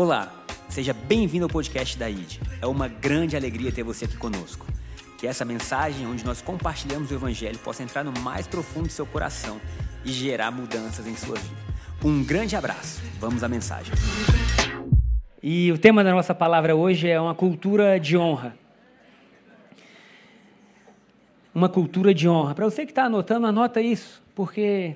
[0.00, 0.32] Olá,
[0.68, 2.38] seja bem-vindo ao podcast da ID.
[2.62, 4.64] É uma grande alegria ter você aqui conosco.
[5.18, 9.04] Que essa mensagem, onde nós compartilhamos o Evangelho, possa entrar no mais profundo do seu
[9.04, 9.60] coração
[10.04, 11.56] e gerar mudanças em sua vida.
[12.04, 13.02] Um grande abraço.
[13.18, 13.92] Vamos à mensagem.
[15.42, 18.56] E o tema da nossa palavra hoje é uma cultura de honra.
[21.52, 22.54] Uma cultura de honra.
[22.54, 24.94] Para você que está anotando, anota isso, porque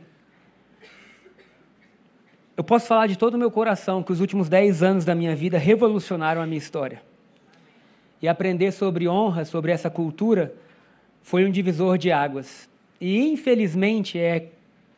[2.57, 5.35] eu posso falar de todo o meu coração que os últimos 10 anos da minha
[5.35, 7.03] vida revolucionaram a minha história.
[8.21, 10.55] E aprender sobre honra, sobre essa cultura,
[11.23, 12.69] foi um divisor de águas.
[13.01, 14.49] E, infelizmente, é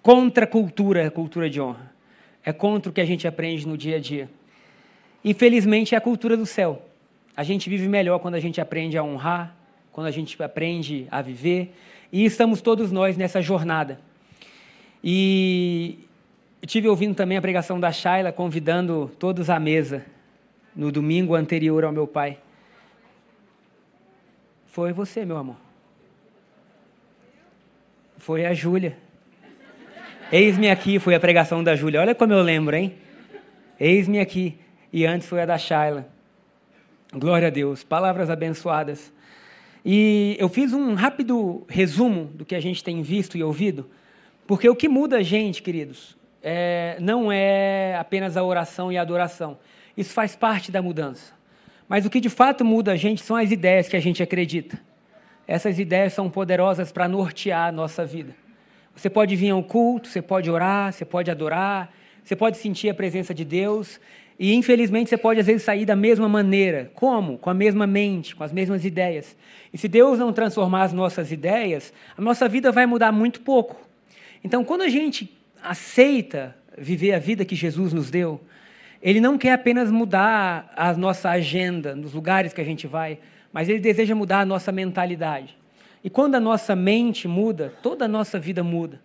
[0.02, 1.92] contra a cultura, a cultura de honra.
[2.44, 4.28] É contra o que a gente aprende no dia a dia.
[5.24, 6.82] Infelizmente, é a cultura do céu.
[7.36, 9.56] A gente vive melhor quando a gente aprende a honrar,
[9.92, 11.74] quando a gente aprende a viver.
[12.12, 13.98] E estamos todos nós nessa jornada.
[15.02, 15.98] E
[16.66, 20.04] tive ouvindo também a pregação da Shaila, convidando todos à mesa
[20.74, 22.38] no domingo anterior ao meu pai.
[24.66, 25.56] Foi você, meu amor.
[28.16, 28.96] Foi a Júlia.
[30.32, 32.00] Eis-me aqui, foi a pregação da Júlia.
[32.00, 32.94] Olha como eu lembro, hein?
[33.78, 34.58] Eis-me aqui.
[34.92, 36.08] E antes foi a da Shaila.
[37.12, 37.84] Glória a Deus.
[37.84, 39.12] Palavras abençoadas.
[39.84, 43.88] E eu fiz um rápido resumo do que a gente tem visto e ouvido,
[44.46, 49.02] porque o que muda a gente, queridos, é, não é apenas a oração e a
[49.02, 49.56] adoração.
[49.96, 51.32] Isso faz parte da mudança.
[51.88, 54.78] Mas o que de fato muda a gente são as ideias que a gente acredita.
[55.46, 58.34] Essas ideias são poderosas para nortear a nossa vida.
[58.94, 61.92] Você pode vir ao culto, você pode orar, você pode adorar,
[62.22, 63.98] você pode sentir a presença de Deus
[64.38, 66.90] e infelizmente você pode às vezes sair da mesma maneira.
[66.94, 67.38] Como?
[67.38, 69.36] Com a mesma mente, com as mesmas ideias.
[69.72, 73.80] E se Deus não transformar as nossas ideias, a nossa vida vai mudar muito pouco.
[74.42, 75.32] Então, quando a gente
[75.64, 78.40] aceita viver a vida que Jesus nos deu,
[79.02, 83.18] ele não quer apenas mudar a nossa agenda nos lugares que a gente vai,
[83.52, 85.56] mas ele deseja mudar a nossa mentalidade.
[86.02, 89.00] E quando a nossa mente muda, toda a nossa vida muda.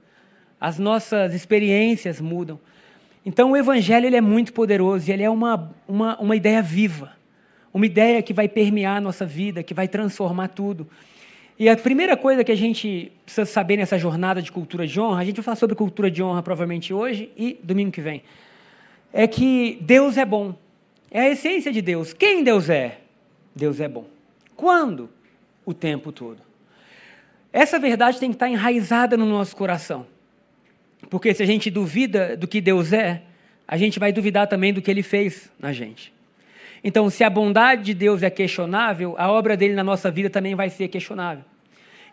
[0.60, 2.60] As nossas experiências mudam.
[3.26, 7.12] Então o Evangelho ele é muito poderoso e ele é uma, uma, uma ideia viva.
[7.74, 10.90] Uma ideia que vai permear a nossa vida, que vai transformar tudo.
[11.60, 15.22] E a primeira coisa que a gente precisa saber nessa jornada de cultura de honra,
[15.22, 18.24] a gente vai falar sobre cultura de honra provavelmente hoje e domingo que vem,
[19.12, 20.56] é que Deus é bom.
[21.12, 22.14] É a essência de Deus.
[22.14, 23.00] Quem Deus é?
[23.54, 24.06] Deus é bom.
[24.56, 25.10] Quando?
[25.66, 26.42] O tempo todo.
[27.52, 30.08] Essa verdade tem que estar enraizada no nosso coração.
[31.10, 33.24] Porque se a gente duvida do que Deus é,
[33.68, 36.14] a gente vai duvidar também do que ele fez na gente.
[36.84, 40.56] Então, se a bondade de Deus é questionável, a obra dele na nossa vida também
[40.56, 41.44] vai ser questionável.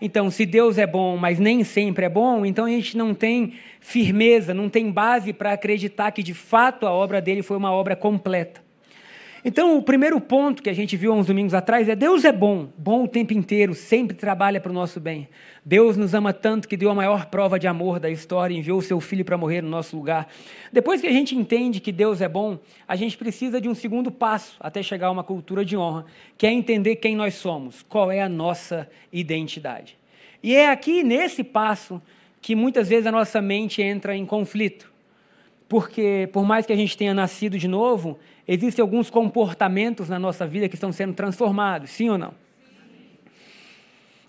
[0.00, 3.54] Então, se Deus é bom, mas nem sempre é bom, então a gente não tem
[3.80, 7.96] firmeza, não tem base para acreditar que de fato a obra dele foi uma obra
[7.96, 8.65] completa.
[9.48, 12.32] Então, o primeiro ponto que a gente viu há uns domingos atrás é: Deus é
[12.32, 15.28] bom, bom o tempo inteiro, sempre trabalha para o nosso bem.
[15.64, 18.82] Deus nos ama tanto que deu a maior prova de amor da história, enviou o
[18.82, 20.26] seu filho para morrer no nosso lugar.
[20.72, 22.58] Depois que a gente entende que Deus é bom,
[22.88, 26.06] a gente precisa de um segundo passo até chegar a uma cultura de honra,
[26.36, 29.96] que é entender quem nós somos, qual é a nossa identidade.
[30.42, 32.02] E é aqui, nesse passo,
[32.42, 34.95] que muitas vezes a nossa mente entra em conflito.
[35.68, 40.46] Porque, por mais que a gente tenha nascido de novo, existem alguns comportamentos na nossa
[40.46, 42.34] vida que estão sendo transformados, sim ou não?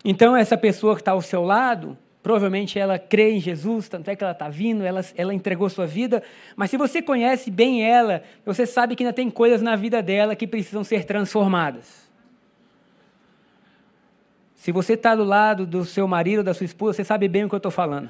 [0.04, 4.16] Então, essa pessoa que está ao seu lado, provavelmente ela crê em Jesus, tanto é
[4.16, 6.24] que ela está vindo, ela, ela entregou sua vida,
[6.56, 10.36] mas se você conhece bem ela, você sabe que ainda tem coisas na vida dela
[10.36, 12.08] que precisam ser transformadas.
[14.56, 17.50] Se você está do lado do seu marido, da sua esposa, você sabe bem o
[17.50, 18.10] que eu estou falando.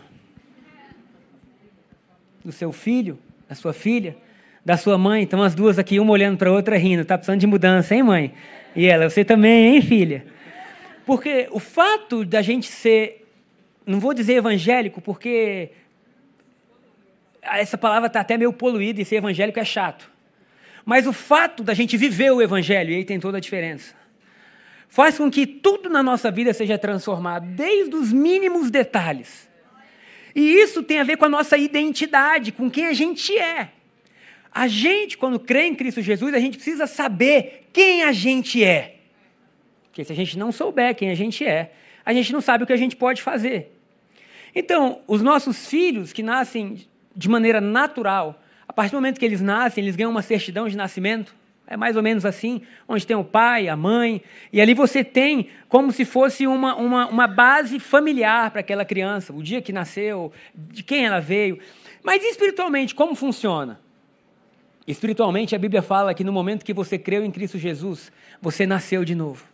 [2.47, 3.19] Do seu filho,
[3.49, 4.15] da sua filha,
[4.63, 7.01] da sua mãe, estão as duas aqui, uma olhando para a outra rindo.
[7.01, 8.33] Está precisando de mudança, hein, mãe?
[8.73, 10.25] E ela, você também, hein, filha?
[11.05, 13.27] Porque o fato da gente ser,
[13.85, 15.71] não vou dizer evangélico, porque
[17.41, 20.09] essa palavra está até meio poluída e ser evangélico é chato.
[20.85, 23.93] Mas o fato da gente viver o evangelho, e aí tem toda a diferença,
[24.87, 29.46] faz com que tudo na nossa vida seja transformado, desde os mínimos detalhes.
[30.35, 33.71] E isso tem a ver com a nossa identidade, com quem a gente é.
[34.51, 38.95] A gente, quando crê em Cristo Jesus, a gente precisa saber quem a gente é.
[39.83, 41.71] Porque se a gente não souber quem a gente é,
[42.05, 43.71] a gente não sabe o que a gente pode fazer.
[44.55, 49.41] Então, os nossos filhos que nascem de maneira natural, a partir do momento que eles
[49.41, 51.35] nascem, eles ganham uma certidão de nascimento.
[51.69, 54.21] É mais ou menos assim, onde tem o pai, a mãe,
[54.53, 59.33] e ali você tem como se fosse uma, uma, uma base familiar para aquela criança,
[59.33, 61.59] o dia que nasceu, de quem ela veio.
[62.01, 63.81] Mas espiritualmente, como funciona?
[64.87, 68.09] Espiritualmente, a Bíblia fala que no momento que você creu em Cristo Jesus,
[68.41, 69.45] você nasceu de novo.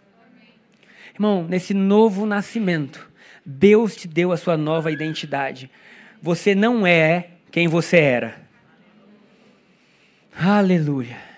[1.15, 3.09] Irmão, nesse novo nascimento,
[3.43, 5.69] Deus te deu a sua nova identidade.
[6.21, 8.43] Você não é quem você era.
[10.35, 11.32] Aleluia.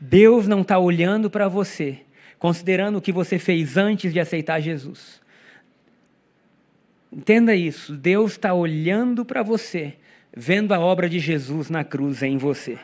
[0.00, 1.98] Deus não está olhando para você,
[2.38, 5.20] considerando o que você fez antes de aceitar Jesus.
[7.12, 7.94] Entenda isso.
[7.94, 9.94] Deus está olhando para você,
[10.34, 12.78] vendo a obra de Jesus na cruz em você.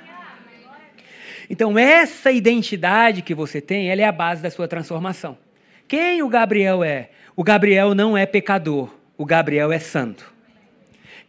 [1.49, 5.39] Então, essa identidade que você tem, ela é a base da sua transformação.
[5.87, 7.11] Quem o Gabriel é?
[7.37, 10.35] O Gabriel não é pecador, o Gabriel é santo.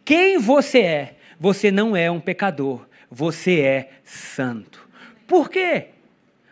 [0.04, 1.14] Quem você é?
[1.38, 4.87] Você não é um pecador, você é santo.
[5.28, 5.90] Por quê?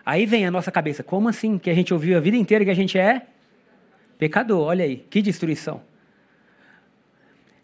[0.04, 1.58] Aí vem a nossa cabeça, como assim?
[1.58, 3.26] Que a gente ouviu a vida inteira que a gente é
[4.18, 5.82] pecador, olha aí, que destruição.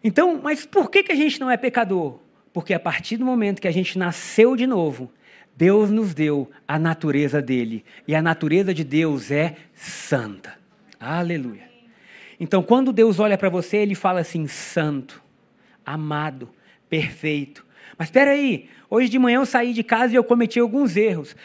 [0.02, 2.18] Então, mas por que, que a gente não é pecador?
[2.52, 5.12] Porque a partir do momento que a gente nasceu de novo,
[5.56, 7.84] Deus nos deu a natureza dele.
[8.08, 10.58] E a natureza de Deus é santa.
[10.98, 11.70] Aleluia.
[12.40, 15.22] Então, quando Deus olha para você, ele fala assim: santo,
[15.84, 16.48] amado,
[16.88, 17.64] perfeito.
[17.98, 21.36] Mas espera aí, hoje de manhã eu saí de casa e eu cometi alguns erros.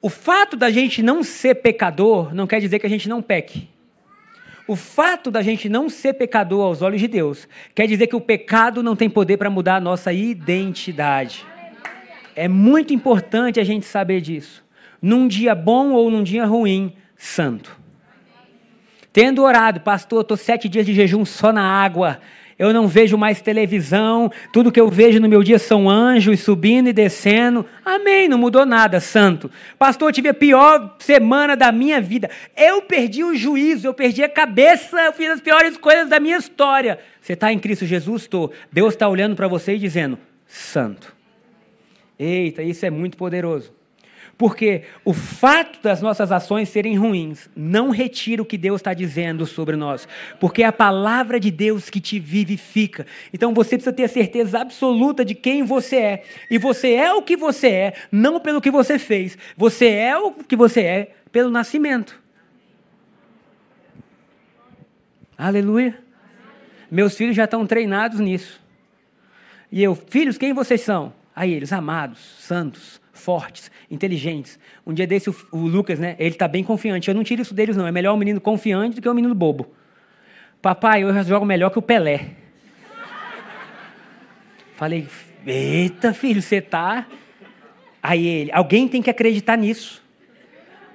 [0.00, 3.68] O fato da gente não ser pecador não quer dizer que a gente não peque.
[4.66, 8.20] O fato da gente não ser pecador aos olhos de Deus quer dizer que o
[8.20, 11.44] pecado não tem poder para mudar a nossa identidade.
[12.34, 14.64] É muito importante a gente saber disso.
[15.00, 17.76] Num dia bom ou num dia ruim, santo.
[19.12, 22.18] Tendo orado, pastor, estou sete dias de jejum só na água
[22.62, 26.88] eu não vejo mais televisão, tudo que eu vejo no meu dia são anjos subindo
[26.88, 27.66] e descendo.
[27.84, 29.50] Amém, não mudou nada, santo.
[29.76, 32.30] Pastor, eu tive a pior semana da minha vida.
[32.56, 36.36] Eu perdi o juízo, eu perdi a cabeça, eu fiz as piores coisas da minha
[36.36, 37.00] história.
[37.20, 38.22] Você está em Cristo Jesus?
[38.22, 38.52] Estou.
[38.70, 40.16] Deus está olhando para você e dizendo:
[40.46, 41.12] Santo.
[42.16, 43.72] Eita, isso é muito poderoso.
[44.42, 49.46] Porque o fato das nossas ações serem ruins não retira o que Deus está dizendo
[49.46, 50.08] sobre nós.
[50.40, 53.06] Porque é a palavra de Deus que te vivifica.
[53.32, 56.24] Então você precisa ter a certeza absoluta de quem você é.
[56.50, 59.38] E você é o que você é, não pelo que você fez.
[59.56, 62.20] Você é o que você é pelo nascimento.
[65.38, 66.02] Aleluia.
[66.90, 68.60] Meus filhos já estão treinados nisso.
[69.70, 71.14] E eu, filhos, quem vocês são?
[71.32, 74.58] Aí eles, amados, santos, fortes, inteligentes.
[74.86, 77.08] Um dia desse, o, o Lucas, né, ele está bem confiante.
[77.08, 77.86] Eu não tiro isso deles, não.
[77.86, 79.72] É melhor um menino confiante do que um menino bobo.
[80.60, 82.30] Papai, eu jogo melhor que o Pelé.
[84.74, 85.06] Falei,
[85.46, 87.06] eita, filho, você tá.
[88.02, 90.02] Aí ele, alguém tem que acreditar nisso.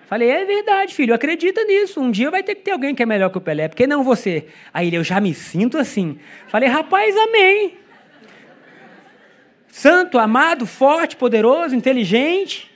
[0.08, 2.00] Falei, é verdade, filho, acredita nisso.
[2.00, 4.04] Um dia vai ter que ter alguém que é melhor que o Pelé, porque não
[4.04, 4.48] você?
[4.74, 6.18] Aí ele, eu já me sinto assim.
[6.48, 7.87] Falei, rapaz, amém
[9.68, 12.72] santo, amado, forte, poderoso, inteligente.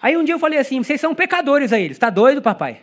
[0.00, 1.84] Aí um dia eu falei assim: vocês são pecadores aí.
[1.84, 2.82] Eles, está doido, papai?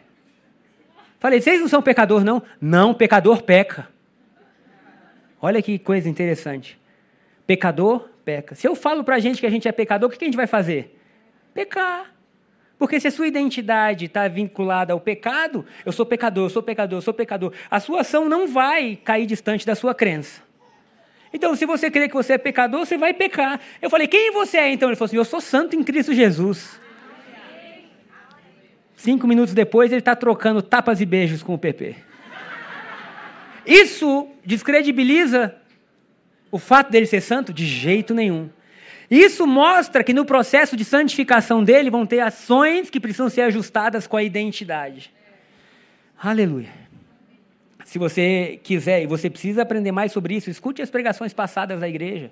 [1.20, 2.44] Falei, vocês não são pecador, não?
[2.62, 3.88] Não, pecador peca.
[5.42, 6.80] Olha que coisa interessante.
[7.48, 8.56] Pecador peca.
[8.56, 10.38] Se eu falo para a gente que a gente é pecador, o que a gente
[10.38, 11.00] vai fazer?
[11.54, 12.14] Pecar.
[12.78, 16.98] Porque se a sua identidade está vinculada ao pecado, eu sou pecador, eu sou pecador,
[16.98, 20.42] eu sou pecador, a sua ação não vai cair distante da sua crença.
[21.36, 23.60] Então, se você crê que você é pecador, você vai pecar.
[23.82, 24.88] Eu falei, quem você é então?
[24.88, 26.80] Ele falou assim: Eu sou santo em Cristo Jesus.
[28.96, 31.98] Cinco minutos depois, ele está trocando tapas e beijos com o PP.
[33.66, 35.54] Isso descredibiliza
[36.50, 37.52] o fato dele ser santo?
[37.52, 38.50] De jeito nenhum.
[39.12, 44.08] Isso mostra que no processo de santificação dele vão ter ações que precisam ser ajustadas
[44.08, 45.14] com a identidade.
[46.18, 46.85] Aleluia.
[47.86, 51.88] Se você quiser e você precisa aprender mais sobre isso, escute as pregações passadas da
[51.88, 52.32] igreja.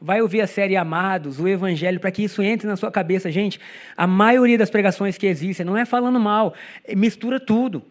[0.00, 3.30] Vai ouvir a série Amados, o Evangelho, para que isso entre na sua cabeça.
[3.30, 3.60] Gente,
[3.96, 7.82] a maioria das pregações que existem não é falando mal, é mistura tudo.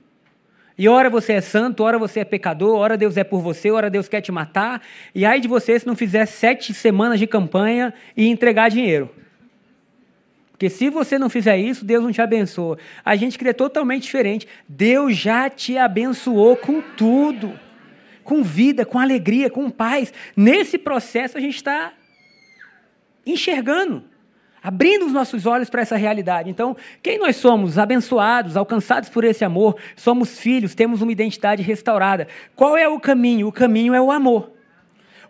[0.76, 3.92] E ora você é santo, ora você é pecador, ora Deus é por você, ora
[3.92, 4.82] Deus quer te matar.
[5.14, 9.10] E aí de você se não fizer sete semanas de campanha e entregar dinheiro.
[10.64, 12.78] Porque se você não fizer isso, Deus não te abençoa.
[13.04, 14.48] A gente crê totalmente diferente.
[14.66, 17.60] Deus já te abençoou com tudo.
[18.24, 20.14] Com vida, com alegria, com paz.
[20.38, 21.92] Nesse processo a gente está
[23.28, 24.06] enxergando,
[24.64, 26.50] abrindo os nossos olhos para essa realidade.
[26.50, 27.78] Então, quem nós somos?
[27.78, 32.26] Abençoados, alcançados por esse amor, somos filhos, temos uma identidade restaurada.
[32.56, 33.50] Qual é o caminho?
[33.50, 34.53] O caminho é o amor.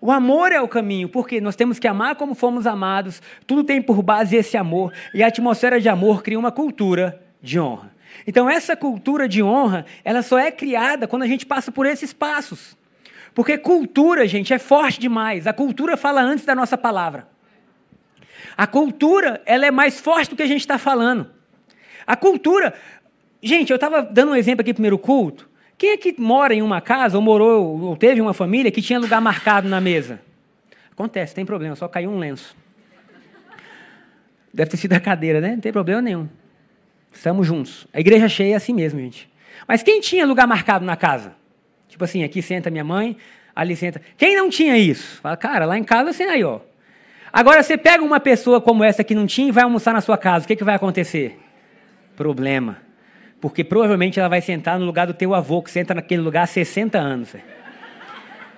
[0.05, 3.81] O amor é o caminho, porque nós temos que amar como fomos amados, tudo tem
[3.81, 7.89] por base esse amor, e a atmosfera de amor cria uma cultura de honra.
[8.27, 12.11] Então, essa cultura de honra, ela só é criada quando a gente passa por esses
[12.11, 12.77] passos.
[13.33, 15.47] Porque cultura, gente, é forte demais.
[15.47, 17.25] A cultura fala antes da nossa palavra.
[18.57, 21.29] A cultura, ela é mais forte do que a gente está falando.
[22.05, 22.73] A cultura.
[23.41, 25.49] Gente, eu estava dando um exemplo aqui primeiro culto.
[25.77, 28.99] Quem é que mora em uma casa, ou morou, ou teve uma família que tinha
[28.99, 30.21] lugar marcado na mesa?
[30.91, 32.55] Acontece, tem problema, só caiu um lenço.
[34.53, 35.53] Deve ter sido a cadeira, né?
[35.53, 36.29] Não tem problema nenhum.
[37.11, 37.87] Estamos juntos.
[37.91, 39.29] A igreja cheia é assim mesmo, gente.
[39.67, 41.35] Mas quem tinha lugar marcado na casa?
[41.87, 43.17] Tipo assim, aqui senta minha mãe,
[43.55, 44.01] ali senta.
[44.17, 45.21] Quem não tinha isso?
[45.21, 46.59] Fala, cara, lá em casa você aí, ó.
[47.31, 50.17] Agora você pega uma pessoa como essa que não tinha e vai almoçar na sua
[50.17, 51.39] casa, o que, que vai acontecer?
[52.15, 52.77] Problema.
[53.43, 56.47] Porque provavelmente ela vai sentar no lugar do teu avô, que senta naquele lugar há
[56.47, 57.35] 60 anos.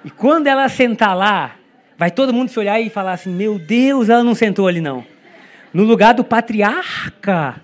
[0.04, 1.56] E quando ela sentar lá,
[1.98, 5.04] vai todo mundo se olhar e falar assim: Meu Deus, ela não sentou ali não.
[5.74, 7.60] No lugar do patriarca.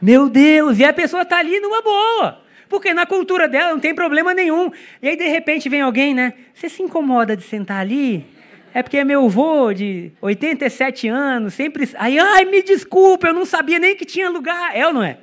[0.00, 2.40] Meu Deus, e a pessoa está ali numa boa.
[2.68, 4.70] Porque na cultura dela não tem problema nenhum.
[5.02, 6.34] E aí, de repente, vem alguém, né?
[6.54, 8.24] Você se incomoda de sentar ali?
[8.72, 11.90] É porque é meu avô de 87 anos, sempre.
[11.98, 14.70] Aí, ai, me desculpa, eu não sabia nem que tinha lugar.
[14.72, 15.18] É ou não é?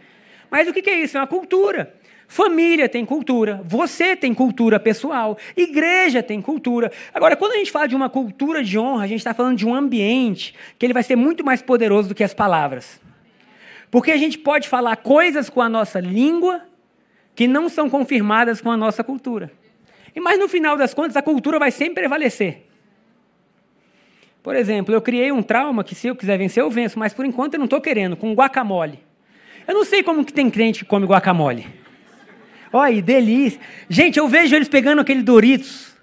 [0.49, 1.17] Mas o que é isso?
[1.17, 1.93] É uma cultura.
[2.27, 6.91] Família tem cultura, você tem cultura pessoal, igreja tem cultura.
[7.13, 9.65] Agora, quando a gente fala de uma cultura de honra, a gente está falando de
[9.65, 12.99] um ambiente que ele vai ser muito mais poderoso do que as palavras.
[13.89, 16.61] Porque a gente pode falar coisas com a nossa língua
[17.33, 19.49] que não são confirmadas com a nossa cultura.
[20.13, 22.65] E mas no final das contas, a cultura vai sempre prevalecer.
[24.43, 27.25] Por exemplo, eu criei um trauma que se eu quiser vencer, eu venço, mas por
[27.25, 29.06] enquanto eu não estou querendo, com guacamole.
[29.67, 31.67] Eu não sei como que tem crente que come guacamole.
[32.71, 33.59] Olha, delícia.
[33.89, 35.95] Gente, eu vejo eles pegando aquele Doritos,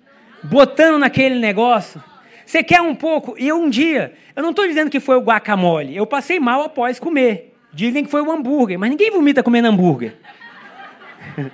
[0.42, 2.02] botando naquele negócio.
[2.44, 3.35] Você quer um pouco?
[3.38, 6.62] E eu um dia, eu não estou dizendo que foi o guacamole, eu passei mal
[6.62, 7.56] após comer.
[7.73, 10.14] Dizem que foi o hambúrguer, mas ninguém vomita comendo hambúrguer.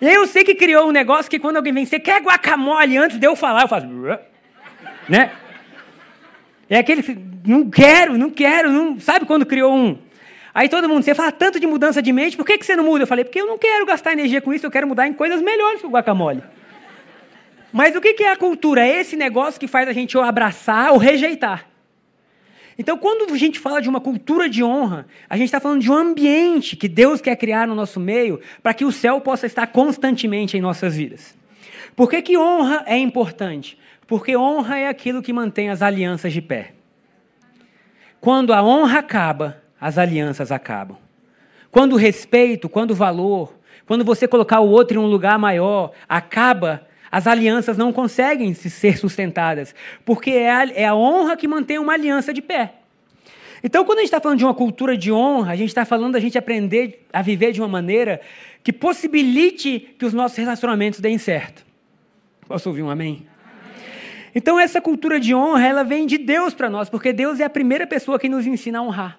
[0.00, 2.98] E eu sei que criou um negócio que quando alguém vem, você quer guacamole?
[2.98, 3.86] Antes de eu falar, eu faço.
[5.08, 5.30] Né?
[6.68, 7.02] É aquele.
[7.46, 8.70] Não quero, não quero.
[8.70, 9.00] Não...
[9.00, 9.96] Sabe quando criou um?
[10.54, 12.84] Aí todo mundo, você fala tanto de mudança de mente, por que, que você não
[12.84, 13.02] muda?
[13.02, 15.42] Eu falei, porque eu não quero gastar energia com isso, eu quero mudar em coisas
[15.42, 16.44] melhores que o guacamole.
[17.72, 18.86] Mas o que é a cultura?
[18.86, 21.66] É esse negócio que faz a gente ou abraçar ou rejeitar.
[22.78, 25.90] Então, quando a gente fala de uma cultura de honra, a gente está falando de
[25.90, 29.66] um ambiente que Deus quer criar no nosso meio para que o céu possa estar
[29.66, 31.36] constantemente em nossas vidas.
[31.96, 33.76] Por que, que honra é importante?
[34.06, 36.74] Porque honra é aquilo que mantém as alianças de pé.
[38.20, 40.96] Quando a honra acaba, as alianças acabam.
[41.70, 45.92] Quando o respeito, quando o valor, quando você colocar o outro em um lugar maior,
[46.08, 51.78] acaba, as alianças não conseguem ser sustentadas, porque é a, é a honra que mantém
[51.78, 52.76] uma aliança de pé.
[53.62, 56.14] Então, quando a gente está falando de uma cultura de honra, a gente está falando
[56.14, 58.22] da gente aprender a viver de uma maneira
[58.62, 61.62] que possibilite que os nossos relacionamentos deem certo.
[62.48, 63.26] Posso ouvir um amém?
[64.34, 67.50] Então, essa cultura de honra, ela vem de Deus para nós, porque Deus é a
[67.50, 69.18] primeira pessoa que nos ensina a honrar,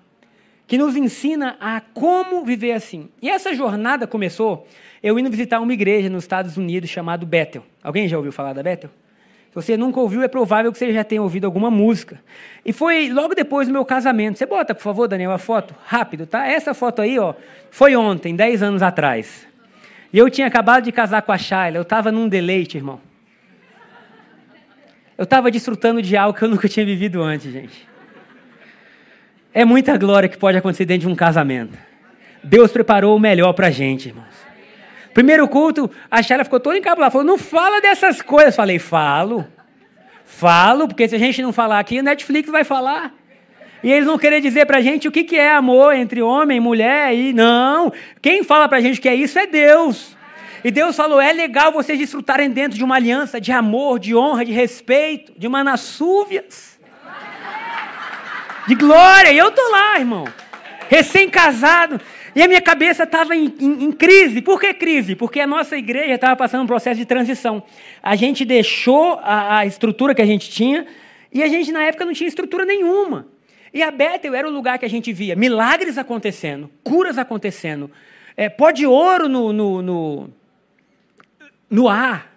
[0.68, 3.10] que nos ensina a como viver assim.
[3.22, 4.68] E essa jornada começou
[5.06, 7.64] eu indo visitar uma igreja nos Estados Unidos chamada Bethel.
[7.84, 8.90] Alguém já ouviu falar da Bethel?
[9.50, 12.20] Se você nunca ouviu, é provável que você já tenha ouvido alguma música.
[12.66, 14.40] E foi logo depois do meu casamento.
[14.40, 15.76] Você bota, por favor, Daniel, a foto?
[15.86, 16.48] Rápido, tá?
[16.48, 17.36] Essa foto aí, ó,
[17.70, 19.48] foi ontem, 10 anos atrás.
[20.12, 21.78] E eu tinha acabado de casar com a Shayla.
[21.78, 23.00] Eu estava num deleite, irmão.
[25.16, 27.88] Eu estava desfrutando de algo que eu nunca tinha vivido antes, gente.
[29.56, 31.78] É muita glória que pode acontecer dentro de um casamento.
[32.44, 34.36] Deus preparou o melhor para a gente, irmãos.
[35.14, 37.10] Primeiro culto, a Sheila ficou toda encabulada.
[37.10, 38.54] Falou, não fala dessas coisas.
[38.54, 39.48] Falei, falo.
[40.26, 43.14] Falo, porque se a gente não falar aqui, o Netflix vai falar.
[43.82, 46.60] E eles vão querer dizer pra gente o que, que é amor entre homem e
[46.60, 47.16] mulher.
[47.16, 50.18] E não, quem fala pra gente que é isso é Deus.
[50.66, 54.44] E Deus falou: é legal vocês desfrutarem dentro de uma aliança de amor, de honra,
[54.44, 56.75] de respeito, de manassúvias,
[58.68, 59.32] de glória.
[59.32, 60.26] E eu tô lá, irmão,
[60.90, 62.00] recém-casado.
[62.36, 64.42] E a minha cabeça estava em, em, em, crise.
[64.42, 65.16] Por que crise?
[65.16, 67.64] Porque a nossa igreja estava passando um processo de transição.
[68.04, 70.86] A gente deixou a, a, estrutura que a gente tinha
[71.32, 73.28] e a gente, na época, não tinha estrutura nenhuma.
[73.74, 77.90] E a Bethel era o lugar que a gente via milagres acontecendo, curas acontecendo,
[78.36, 80.30] é, pó de ouro no, no, no,
[81.70, 82.34] no ar.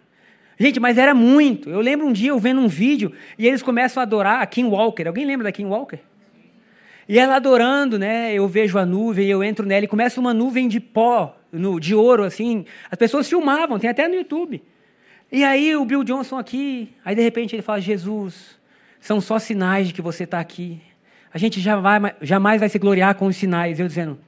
[0.58, 1.70] Gente, mas era muito.
[1.70, 4.64] Eu lembro um dia eu vendo um vídeo e eles começam a adorar a Kim
[4.64, 5.06] Walker.
[5.06, 6.00] Alguém lembra da Kim Walker?
[7.08, 8.34] E ela adorando, né?
[8.34, 11.94] Eu vejo a nuvem, eu entro nela e começa uma nuvem de pó, no, de
[11.94, 12.66] ouro, assim.
[12.90, 14.62] As pessoas filmavam, tem até no YouTube.
[15.32, 18.58] E aí o Bill Johnson aqui, aí de repente ele fala: Jesus,
[19.00, 20.82] são só sinais de que você está aqui.
[21.32, 23.80] A gente jamais, jamais vai se gloriar com os sinais.
[23.80, 24.18] Eu dizendo: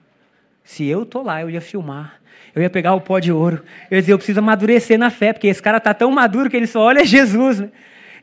[0.65, 2.19] se eu tô lá, eu ia filmar.
[2.55, 3.63] Eu ia pegar o pó de ouro.
[3.91, 6.57] Eu ia dizer: eu preciso amadurecer na fé, porque esse cara está tão maduro que
[6.57, 7.61] ele só olha Jesus.
[7.61, 7.71] Né?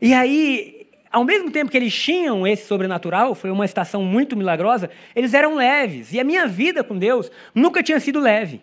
[0.02, 0.77] E aí
[1.12, 5.56] ao mesmo tempo que eles tinham esse sobrenatural, foi uma estação muito milagrosa, eles eram
[5.56, 6.14] leves.
[6.14, 8.62] E a minha vida com Deus nunca tinha sido leve.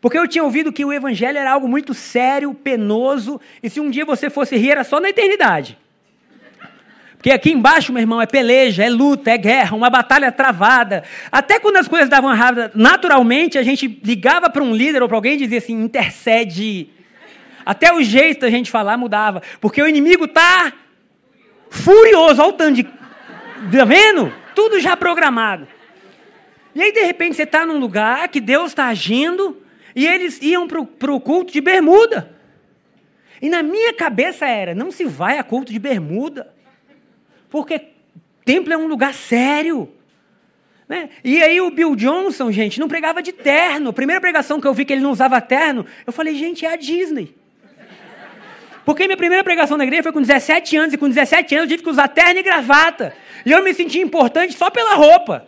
[0.00, 3.90] Porque eu tinha ouvido que o evangelho era algo muito sério, penoso, e se um
[3.90, 5.78] dia você fosse rir, era só na eternidade.
[7.24, 11.04] Porque aqui embaixo, meu irmão, é peleja, é luta, é guerra, uma batalha travada.
[11.32, 15.16] Até quando as coisas davam errado, naturalmente a gente ligava para um líder ou para
[15.16, 16.90] alguém e dizia assim: intercede.
[17.64, 19.42] Até o jeito da gente falar mudava.
[19.58, 20.70] Porque o inimigo está
[21.74, 22.84] furioso, olha o tanto de.
[22.84, 24.32] Tá vendo?
[24.54, 25.66] Tudo já programado.
[26.74, 29.62] E aí, de repente, você está num lugar que Deus está agindo
[29.94, 32.34] e eles iam para o culto de bermuda.
[33.40, 36.52] E na minha cabeça era: não se vai a culto de bermuda,
[37.50, 37.80] porque
[38.44, 39.90] templo é um lugar sério.
[40.88, 41.08] Né?
[41.22, 43.90] E aí o Bill Johnson, gente, não pregava de terno.
[43.90, 46.72] A primeira pregação que eu vi que ele não usava terno, eu falei, gente, é
[46.72, 47.34] a Disney.
[48.84, 51.76] Porque minha primeira pregação na igreja foi com 17 anos, e com 17 anos eu
[51.76, 53.14] tive que usar terno e gravata.
[53.44, 55.46] E eu me sentia importante só pela roupa.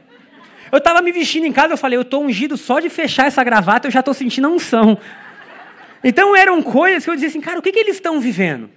[0.72, 3.44] Eu estava me vestindo em casa, eu falei, eu estou ungido só de fechar essa
[3.44, 4.98] gravata, eu já estou sentindo a unção.
[6.02, 8.70] Então eram coisas que eu dizia assim, cara, o que, que eles estão vivendo?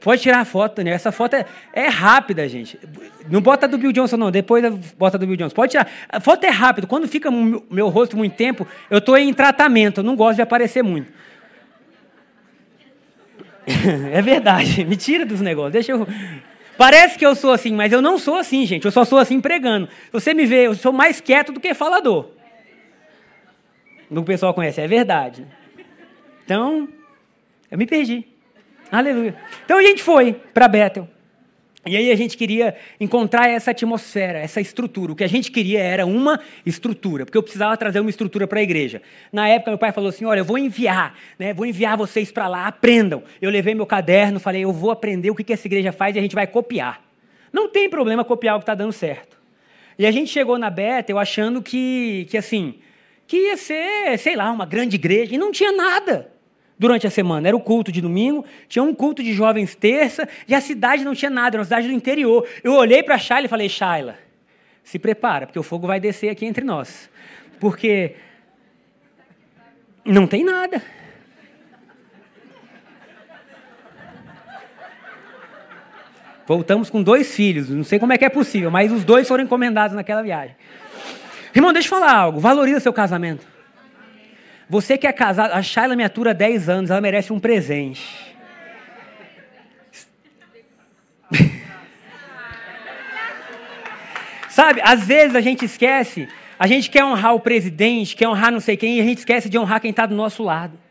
[0.00, 0.90] Pode tirar a foto, né?
[0.90, 2.78] Essa foto é, é, rápida, gente.
[3.28, 4.30] Não bota do Bill Johnson, não.
[4.30, 4.64] Depois
[4.96, 5.54] bota do Bill Johnson.
[5.54, 5.90] Pode tirar.
[6.08, 6.86] A foto é rápida.
[6.86, 9.98] Quando fica meu, meu rosto muito tempo, eu estou em tratamento.
[9.98, 11.12] Eu não gosto de aparecer muito.
[14.12, 14.84] é verdade.
[14.84, 15.72] Me tira dos negócios.
[15.72, 16.06] Deixa eu.
[16.76, 18.84] Parece que eu sou assim, mas eu não sou assim, gente.
[18.84, 19.88] Eu só sou assim pregando.
[20.10, 22.30] Você me vê, eu sou mais quieto do que falador.
[24.10, 25.46] O pessoal conhece, é verdade.
[26.44, 26.88] Então,
[27.70, 28.26] eu me perdi.
[28.90, 29.34] Aleluia.
[29.64, 31.08] Então a gente foi para Bethel.
[31.84, 35.12] E aí a gente queria encontrar essa atmosfera, essa estrutura.
[35.12, 38.60] O que a gente queria era uma estrutura, porque eu precisava trazer uma estrutura para
[38.60, 39.02] a igreja.
[39.32, 41.52] Na época meu pai falou assim: "Olha, eu vou enviar, né?
[41.52, 43.24] Vou enviar vocês para lá, aprendam".
[43.40, 46.20] Eu levei meu caderno, falei: "Eu vou aprender o que que essa igreja faz e
[46.20, 47.02] a gente vai copiar".
[47.52, 49.36] Não tem problema copiar o que está dando certo.
[49.98, 52.76] E a gente chegou na Bethel achando que que assim,
[53.26, 56.31] que ia ser, sei lá, uma grande igreja e não tinha nada
[56.78, 57.48] durante a semana.
[57.48, 61.14] Era o culto de domingo, tinha um culto de jovens terça, e a cidade não
[61.14, 62.46] tinha nada, era uma cidade do interior.
[62.62, 64.18] Eu olhei para a Shaila e falei, Shaila,
[64.82, 67.08] se prepara, porque o fogo vai descer aqui entre nós.
[67.60, 68.16] Porque
[70.04, 70.82] não tem nada.
[76.46, 79.44] Voltamos com dois filhos, não sei como é que é possível, mas os dois foram
[79.44, 80.56] encomendados naquela viagem.
[81.54, 83.51] Irmão, deixa eu falar algo, valoriza seu casamento.
[84.72, 88.34] Você que é casado, a Shayla me atura há 10 anos, ela merece um presente.
[94.48, 96.26] Sabe, às vezes a gente esquece,
[96.58, 99.50] a gente quer honrar o presidente, quer honrar não sei quem, e a gente esquece
[99.50, 100.81] de honrar quem está do nosso lado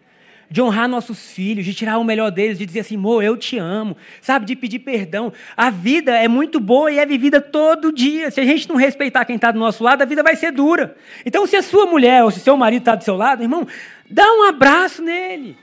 [0.51, 3.57] de honrar nossos filhos, de tirar o melhor deles, de dizer assim, amor, eu te
[3.57, 5.31] amo, sabe, de pedir perdão.
[5.55, 8.29] A vida é muito boa e é vivida todo dia.
[8.29, 10.93] Se a gente não respeitar quem está do nosso lado, a vida vai ser dura.
[11.25, 13.65] Então, se a sua mulher ou se seu marido está do seu lado, irmão,
[14.09, 15.57] dá um abraço nele.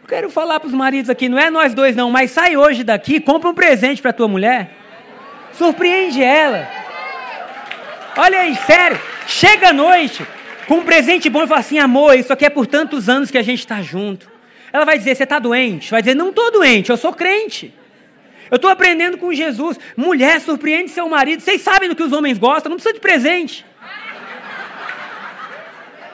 [0.00, 2.84] Eu quero falar para os maridos aqui, não é nós dois não, mas sai hoje
[2.84, 4.70] daqui, compra um presente para tua mulher,
[5.52, 6.68] surpreende ela.
[8.16, 10.24] Olha aí, sério, chega à noite,
[10.72, 13.36] com um presente bom e fala assim: amor, isso aqui é por tantos anos que
[13.36, 14.30] a gente está junto.
[14.72, 15.90] Ela vai dizer: você está doente?
[15.90, 17.74] Vai dizer: não estou doente, eu sou crente.
[18.50, 19.78] Eu estou aprendendo com Jesus.
[19.94, 21.42] Mulher, surpreende seu marido.
[21.42, 23.66] Vocês sabem do que os homens gostam, não precisa de presente.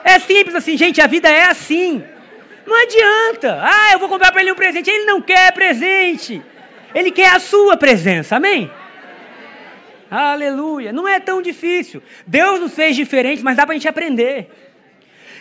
[0.03, 2.03] É simples assim, gente, a vida é assim.
[2.65, 3.61] Não adianta.
[3.61, 4.89] Ah, eu vou comprar para ele um presente.
[4.89, 6.41] Ele não quer presente.
[6.93, 8.35] Ele quer a sua presença.
[8.35, 8.69] Amém?
[10.09, 10.91] Aleluia.
[10.91, 12.01] Não é tão difícil.
[12.25, 14.49] Deus nos fez diferentes, mas dá para a gente aprender.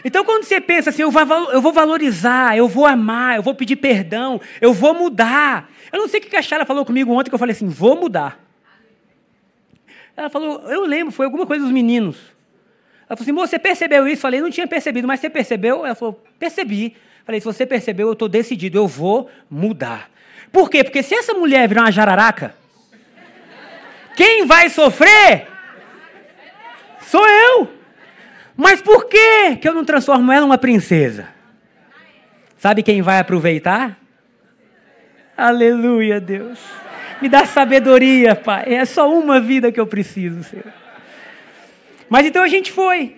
[0.05, 4.41] Então, quando você pensa assim, eu vou valorizar, eu vou amar, eu vou pedir perdão,
[4.61, 5.71] eu vou mudar.
[5.93, 7.97] Eu não sei o que a Chala falou comigo ontem, que eu falei assim, vou
[7.97, 8.39] mudar.
[10.17, 12.17] Ela falou, eu lembro, foi alguma coisa dos meninos.
[13.09, 14.19] Ela falou assim, você percebeu isso?
[14.19, 15.85] Eu falei, não tinha percebido, mas você percebeu?
[15.87, 16.95] Ela falou, percebi.
[17.21, 20.11] Eu falei, se você percebeu, eu estou decidido, eu vou mudar.
[20.53, 20.85] Por quê?
[20.85, 22.55] Porque se essa mulher virar uma jararaca,
[24.19, 25.47] quem vai sofrer
[27.03, 27.71] sou eu.
[28.57, 31.29] Mas por que, que eu não transformo ela numa princesa?
[32.57, 33.97] Sabe quem vai aproveitar?
[35.37, 36.59] Aleluia, Deus.
[37.23, 38.75] Me dá sabedoria, Pai.
[38.75, 40.73] É só uma vida que eu preciso, Senhor.
[42.09, 43.17] Mas então a gente foi.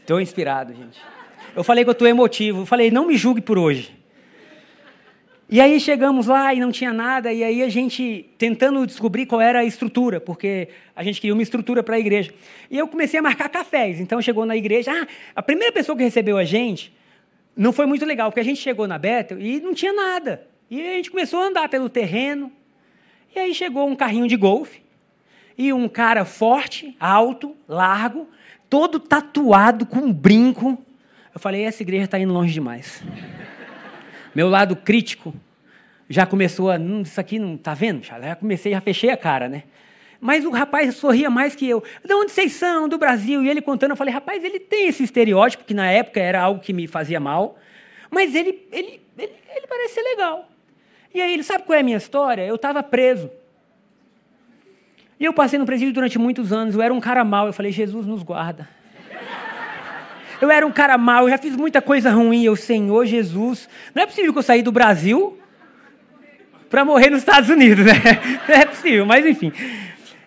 [0.00, 0.98] Estou inspirado, gente.
[1.54, 2.62] Eu falei que eu estou emotivo.
[2.62, 3.94] Eu falei, não me julgue por hoje.
[5.48, 9.40] E aí chegamos lá e não tinha nada, e aí a gente tentando descobrir qual
[9.40, 12.32] era a estrutura, porque a gente queria uma estrutura para a igreja.
[12.70, 14.00] E eu comecei a marcar cafés.
[14.00, 16.92] Então chegou na igreja, ah, a primeira pessoa que recebeu a gente
[17.56, 20.46] não foi muito legal, porque a gente chegou na Bethel e não tinha nada.
[20.70, 22.50] E a gente começou a andar pelo terreno.
[23.34, 24.82] E aí chegou um carrinho de golfe.
[25.56, 28.28] E um cara forte, alto, largo,
[28.68, 30.82] todo tatuado, com um brinco.
[31.32, 33.04] Eu falei, essa igreja está indo longe demais.
[34.34, 35.34] Meu lado crítico
[36.08, 36.76] já começou a.
[36.76, 37.56] Hum, isso aqui não.
[37.56, 38.02] Tá vendo?
[38.02, 39.64] Já comecei, já fechei a cara, né?
[40.20, 41.82] Mas o rapaz sorria mais que eu.
[42.02, 42.88] De onde vocês são?
[42.88, 43.42] Do Brasil.
[43.42, 46.60] E ele contando, eu falei, rapaz, ele tem esse estereótipo, que na época era algo
[46.60, 47.58] que me fazia mal.
[48.10, 50.48] Mas ele, ele, ele, ele parece ser legal.
[51.12, 52.42] E aí, ele sabe qual é a minha história?
[52.42, 53.30] Eu estava preso.
[55.20, 56.74] E eu passei no presídio durante muitos anos.
[56.74, 57.46] Eu era um cara mau.
[57.46, 58.68] Eu falei, Jesus nos guarda.
[60.40, 62.44] Eu era um cara mau, eu já fiz muita coisa ruim.
[62.44, 65.38] Eu, Senhor Jesus, não é possível que eu saí do Brasil
[66.68, 67.92] para morrer nos Estados Unidos, né?
[68.48, 69.52] Não é possível, mas enfim.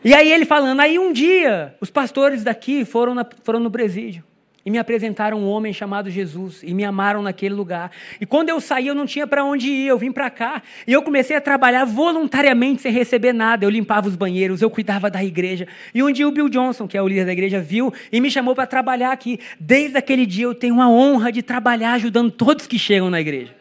[0.01, 4.23] E aí ele falando, aí um dia os pastores daqui foram, na, foram no presídio
[4.67, 7.89] e me apresentaram um homem chamado Jesus e me amaram naquele lugar.
[8.19, 10.91] E quando eu saí, eu não tinha para onde ir, eu vim para cá e
[10.91, 13.63] eu comecei a trabalhar voluntariamente sem receber nada.
[13.63, 15.69] Eu limpava os banheiros, eu cuidava da igreja.
[15.95, 18.29] E um dia o Bill Johnson, que é o líder da igreja, viu e me
[18.29, 19.39] chamou para trabalhar aqui.
[19.57, 23.55] Desde aquele dia eu tenho a honra de trabalhar ajudando todos que chegam na igreja.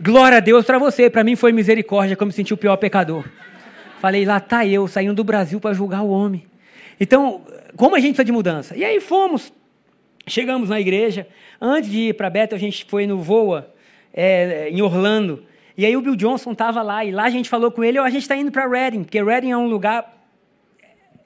[0.00, 3.22] Glória a Deus para você, para mim foi misericórdia, como senti o pior pecador.
[4.00, 6.46] Falei, lá tá eu, saindo do Brasil para julgar o homem.
[6.98, 7.42] Então,
[7.76, 8.74] como a gente precisa de mudança?
[8.74, 9.52] E aí fomos,
[10.28, 11.26] chegamos na igreja.
[11.60, 13.72] Antes de ir para Bethel, a gente foi no Voa,
[14.12, 15.44] é, em Orlando.
[15.76, 18.02] E aí o Bill Johnson estava lá, e lá a gente falou com ele, oh,
[18.02, 20.18] a gente está indo para Reading, porque Reading é um lugar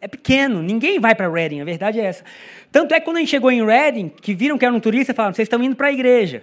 [0.00, 2.24] é pequeno, ninguém vai para Reading, a verdade é essa.
[2.72, 5.14] Tanto é que quando a gente chegou em Reading, que viram que era um turista,
[5.14, 6.42] falaram, vocês estão indo para a igreja.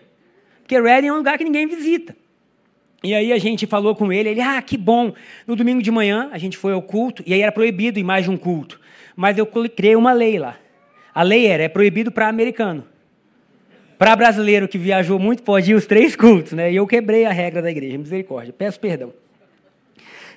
[0.61, 2.15] Porque Reading é um lugar que ninguém visita.
[3.03, 5.13] E aí a gente falou com ele, ele, ah, que bom.
[5.45, 8.23] No domingo de manhã a gente foi ao culto, e aí era proibido ir mais
[8.23, 8.79] de um culto.
[9.15, 10.57] Mas eu criei uma lei lá.
[11.13, 12.85] A lei era, é proibido para americano.
[13.97, 16.71] Para brasileiro que viajou muito, pode ir os três cultos, né?
[16.71, 19.13] E eu quebrei a regra da igreja, misericórdia, peço perdão.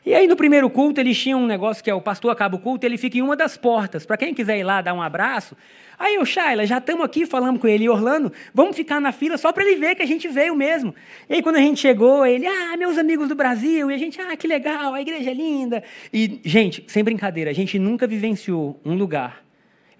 [0.04, 2.58] E aí no primeiro culto eles tinham um negócio que é o pastor acaba o
[2.58, 4.04] culto, ele fica em uma das portas.
[4.04, 5.56] Para quem quiser ir lá dar um abraço,
[6.02, 9.38] Aí o Shaila, já estamos aqui falando com ele, e Orlando, vamos ficar na fila
[9.38, 10.92] só para ele ver que a gente veio mesmo.
[11.30, 14.20] E aí quando a gente chegou, ele, ah, meus amigos do Brasil, e a gente,
[14.20, 15.80] ah, que legal, a igreja é linda.
[16.12, 19.44] E, gente, sem brincadeira, a gente nunca vivenciou um lugar.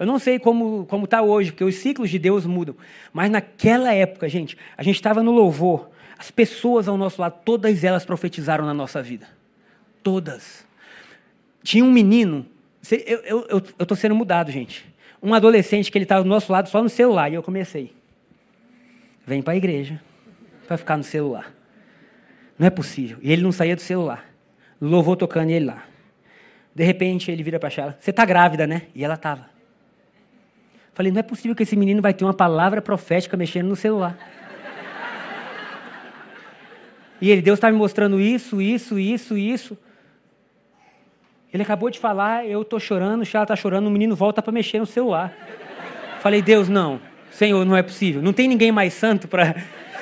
[0.02, 2.74] Eu não sei como está hoje, porque os ciclos de Deus mudam.
[3.12, 5.88] Mas naquela época, gente, a gente estava no louvor,
[6.18, 9.26] as pessoas ao nosso lado, todas elas profetizaram na nossa vida.
[10.02, 10.66] Todas.
[11.62, 12.44] Tinha um menino,
[13.24, 16.88] eu estou sendo mudado, gente um adolescente que ele estava do nosso lado só no
[16.88, 17.30] celular.
[17.30, 17.92] E eu comecei.
[19.24, 20.00] Vem para a igreja
[20.66, 21.54] para ficar no celular.
[22.58, 23.18] Não é possível.
[23.22, 24.28] E ele não saía do celular.
[24.80, 25.84] Louvou tocando ele lá.
[26.74, 27.94] De repente ele vira para a.
[28.00, 28.82] Você está grávida, né?
[28.94, 29.51] E ela estava.
[30.94, 34.16] Falei, não é possível que esse menino vai ter uma palavra profética mexendo no celular.
[37.20, 39.78] E ele, Deus está me mostrando isso, isso, isso, isso.
[41.52, 44.52] Ele acabou de falar, eu estou chorando, o Chá está chorando, o menino volta para
[44.52, 45.32] mexer no celular.
[46.20, 47.00] Falei, Deus, não.
[47.30, 48.20] Senhor, não é possível.
[48.20, 49.54] Não tem ninguém mais santo para.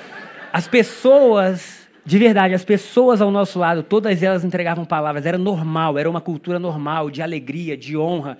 [0.53, 5.25] As pessoas, de verdade, as pessoas ao nosso lado, todas elas entregavam palavras.
[5.25, 8.37] Era normal, era uma cultura normal, de alegria, de honra.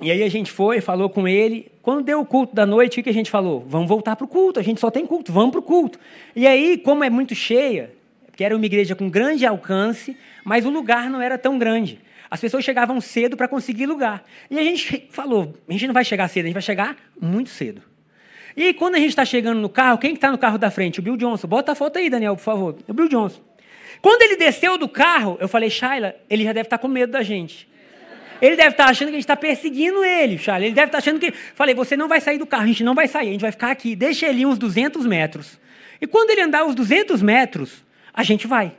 [0.00, 1.70] E aí a gente foi, falou com ele.
[1.82, 3.64] Quando deu o culto da noite, o que a gente falou?
[3.66, 5.98] Vamos voltar para o culto, a gente só tem culto, vamos para o culto.
[6.34, 7.92] E aí, como é muito cheia,
[8.34, 11.98] que era uma igreja com grande alcance, mas o lugar não era tão grande.
[12.30, 14.24] As pessoas chegavam cedo para conseguir lugar.
[14.50, 17.50] E a gente falou: a gente não vai chegar cedo, a gente vai chegar muito
[17.50, 17.80] cedo.
[18.56, 20.98] E quando a gente está chegando no carro, quem está no carro da frente?
[20.98, 21.46] O Bill Johnson.
[21.46, 22.76] Bota a foto aí, Daniel, por favor.
[22.88, 23.40] O Bill Johnson.
[24.02, 27.12] Quando ele desceu do carro, eu falei: Shaila, ele já deve estar tá com medo
[27.12, 27.68] da gente.
[28.40, 30.66] Ele deve estar achando que a gente está perseguindo ele, Shaila.
[30.66, 31.32] Ele deve estar achando que.
[31.32, 33.52] Falei: você não vai sair do carro, a gente não vai sair, a gente vai
[33.52, 33.96] ficar aqui.
[33.96, 35.58] Deixa ele uns 200 metros.
[36.00, 38.72] E quando ele andar uns 200 metros, a gente vai.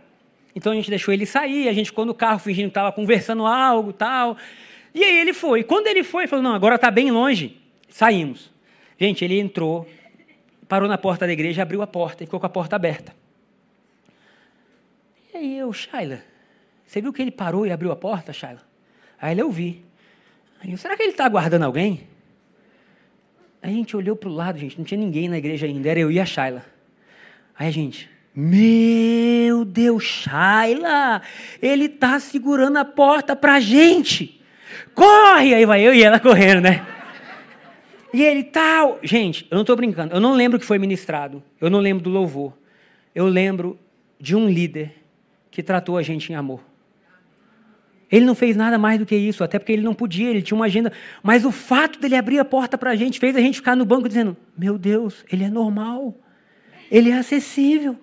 [0.55, 3.45] Então a gente deixou ele sair, a gente ficou no carro fingindo que estava conversando
[3.45, 4.37] algo tal.
[4.93, 5.63] E aí ele foi.
[5.63, 7.57] Quando ele foi, falou: não, agora está bem longe.
[7.89, 8.51] Saímos.
[8.99, 9.87] Gente, ele entrou,
[10.67, 13.15] parou na porta da igreja, abriu a porta e ficou com a porta aberta.
[15.33, 16.23] E aí eu, Shaila,
[16.85, 18.66] você viu que ele parou e abriu a porta, Shaila?
[19.19, 19.83] Aí ele, eu vi.
[20.61, 22.07] Aí eu, será que ele está aguardando alguém?
[23.61, 25.99] Aí a gente olhou para o lado, gente, não tinha ninguém na igreja ainda, era
[25.99, 26.63] eu e a Shaila.
[27.57, 31.21] Aí a gente, meu Deus, Shaila,
[31.61, 34.39] ele está segurando a porta para a gente.
[34.93, 35.55] Corre!
[35.55, 36.85] Aí vai eu e ela correndo, né?
[38.13, 38.99] E ele tal.
[39.03, 40.13] Gente, eu não estou brincando.
[40.13, 41.43] Eu não lembro o que foi ministrado.
[41.59, 42.53] Eu não lembro do louvor.
[43.13, 43.77] Eu lembro
[44.19, 44.93] de um líder
[45.51, 46.61] que tratou a gente em amor.
[48.11, 50.55] Ele não fez nada mais do que isso, até porque ele não podia, ele tinha
[50.55, 50.91] uma agenda.
[51.21, 53.83] Mas o fato dele abrir a porta para a gente fez a gente ficar no
[53.85, 56.17] banco dizendo: Meu Deus, ele é normal,
[56.89, 57.97] ele é acessível,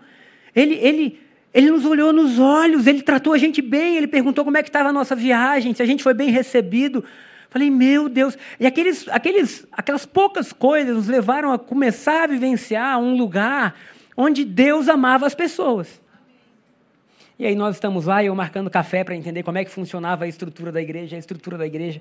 [0.54, 1.18] ele, ele,
[1.54, 4.68] Ele nos olhou nos olhos, ele tratou a gente bem, ele perguntou como é que
[4.68, 7.02] estava a nossa viagem, se a gente foi bem recebido.
[7.48, 8.36] Falei, meu Deus.
[8.58, 13.76] E aqueles, aqueles, aquelas poucas coisas nos levaram a começar a vivenciar um lugar
[14.16, 16.02] onde Deus amava as pessoas.
[17.38, 20.28] E aí nós estamos lá, eu marcando café para entender como é que funcionava a
[20.28, 22.00] estrutura da igreja, a estrutura da igreja.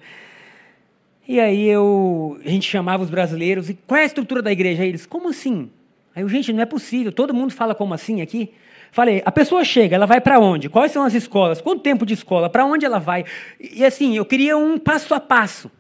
[1.27, 4.83] E aí eu, a gente chamava os brasileiros, e qual é a estrutura da igreja?
[4.83, 5.71] Aí eles, como assim?
[6.15, 8.51] Aí eu, gente, não é possível, todo mundo fala como assim aqui?
[8.91, 10.69] Falei, a pessoa chega, ela vai para onde?
[10.69, 11.59] Quais são as escolas?
[11.59, 12.47] Quanto tempo de escola?
[12.47, 13.25] Para onde ela vai?
[13.59, 15.71] E assim, eu queria um passo a passo.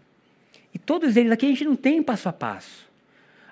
[0.73, 2.91] E todos eles aqui a gente não tem passo a passo.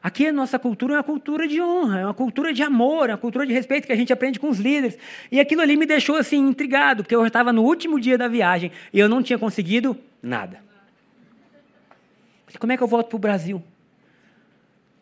[0.03, 3.13] Aqui a nossa cultura é uma cultura de honra, é uma cultura de amor, é
[3.13, 4.97] uma cultura de respeito que a gente aprende com os líderes.
[5.31, 8.71] E aquilo ali me deixou assim intrigado, porque eu estava no último dia da viagem
[8.91, 10.59] e eu não tinha conseguido nada.
[12.59, 13.63] Como é que eu volto para o Brasil?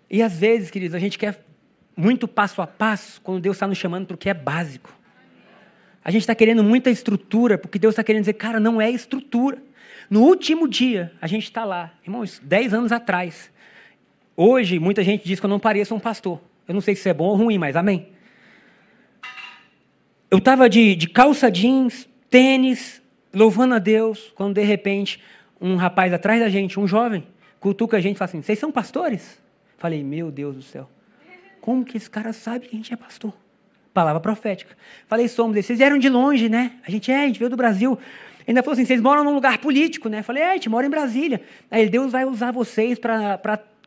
[0.10, 1.44] E às vezes, queridos, a gente quer
[1.96, 4.94] muito passo a passo quando Deus está nos chamando para o que é básico.
[6.04, 9.62] A gente está querendo muita estrutura, porque Deus está querendo dizer, cara, não é estrutura.
[10.10, 13.52] No último dia, a gente está lá, irmãos, dez anos atrás.
[14.42, 16.40] Hoje, muita gente diz que eu não pareço um pastor.
[16.66, 18.08] Eu não sei se isso é bom ou ruim, mas amém.
[20.32, 23.02] Eu estava de, de calça jeans, tênis,
[23.34, 25.22] louvando a Deus, quando de repente
[25.60, 27.28] um rapaz atrás da gente, um jovem,
[27.60, 29.42] cutuca a gente e fala assim: Vocês são pastores?
[29.78, 30.90] Falei, meu Deus do céu.
[31.60, 33.34] Como que esse cara sabe que a gente é pastor?
[33.94, 34.74] Palavra profética.
[35.10, 35.54] Falei, somos.
[35.54, 36.78] Vocês vieram de longe, né?
[36.88, 38.00] A gente é, a gente veio do Brasil.
[38.48, 40.24] Ainda falou assim: vocês moram num lugar político, né?
[40.24, 41.42] Falei, é, a gente mora em Brasília.
[41.70, 43.38] Aí ele, Deus vai usar vocês para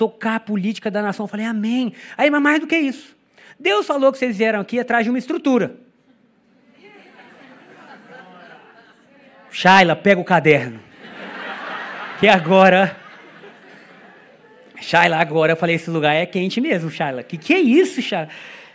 [0.02, 1.28] tocar a política da nação.
[1.28, 1.92] Falei, amém.
[2.18, 3.16] Aí, mas mais do que isso.
[3.56, 5.76] Deus falou que vocês vieram aqui atrás de uma estrutura.
[9.48, 10.80] Shaila, pega o caderno.
[12.18, 12.96] Que agora
[14.80, 17.22] Shaila, agora eu falei, esse lugar é quente mesmo, Shaila.
[17.22, 18.28] Que que é isso, Shaila?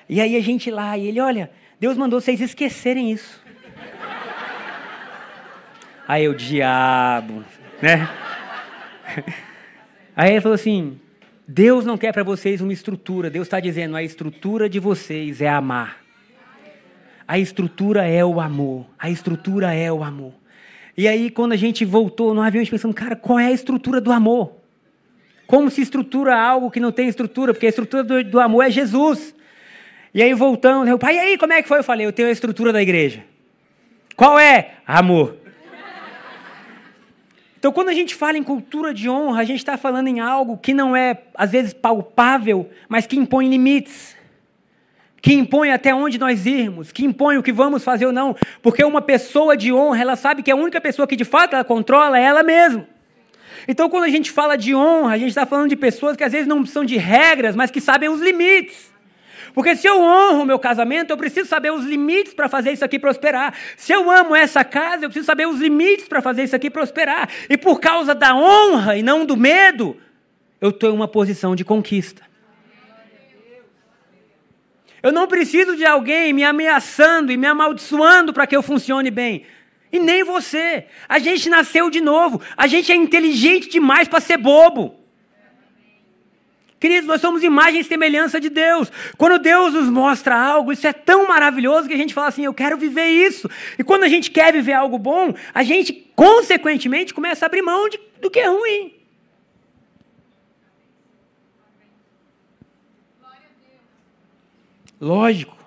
[0.08, 3.44] E aí a gente lá, e ele, olha, Deus mandou vocês esquecerem isso.
[6.08, 7.44] Aí o diabo,
[7.82, 8.08] né?
[10.16, 10.98] Aí ele falou assim:
[11.48, 13.30] Deus não quer para vocês uma estrutura.
[13.30, 16.02] Deus está dizendo: a estrutura de vocês é amar.
[17.26, 18.86] A estrutura é o amor.
[19.00, 20.34] A estrutura é o amor.
[20.98, 23.52] E aí, quando a gente voltou no avião, a gente pensando, cara, qual é a
[23.52, 24.58] estrutura do amor?
[25.46, 27.54] Como se estrutura algo que não tem estrutura?
[27.54, 29.34] Porque a estrutura do, do amor é Jesus.
[30.14, 31.78] E aí voltando, meu pai, e aí, como é que foi?
[31.78, 33.24] Eu falei, eu tenho a estrutura da igreja.
[34.16, 34.72] Qual é?
[34.86, 35.38] Amor.
[37.58, 40.58] Então, quando a gente fala em cultura de honra, a gente está falando em algo
[40.58, 44.16] que não é, às vezes, palpável, mas que impõe limites.
[45.20, 48.36] Que impõe até onde nós irmos, que impõe o que vamos fazer ou não.
[48.62, 51.64] Porque uma pessoa de honra, ela sabe que a única pessoa que de fato ela
[51.64, 52.88] controla é ela mesma.
[53.68, 56.32] Então, quando a gente fala de honra, a gente está falando de pessoas que às
[56.32, 58.94] vezes não são de regras, mas que sabem os limites.
[59.58, 62.86] Porque se eu honro o meu casamento, eu preciso saber os limites para fazer isso
[62.86, 63.56] aqui prosperar.
[63.76, 67.28] Se eu amo essa casa, eu preciso saber os limites para fazer isso aqui prosperar.
[67.50, 69.98] E por causa da honra e não do medo,
[70.62, 72.22] eu estou em uma posição de conquista.
[75.02, 79.44] Eu não preciso de alguém me ameaçando e me amaldiçoando para que eu funcione bem.
[79.92, 80.86] E nem você.
[81.10, 82.40] A gente nasceu de novo.
[82.56, 85.07] A gente é inteligente demais para ser bobo.
[86.80, 88.92] Queridos, nós somos imagem e semelhança de Deus.
[89.18, 92.54] Quando Deus nos mostra algo, isso é tão maravilhoso que a gente fala assim: eu
[92.54, 93.50] quero viver isso.
[93.78, 97.90] E quando a gente quer viver algo bom, a gente, consequentemente, começa a abrir mão
[97.90, 98.94] de, do que é ruim.
[105.00, 105.58] Lógico.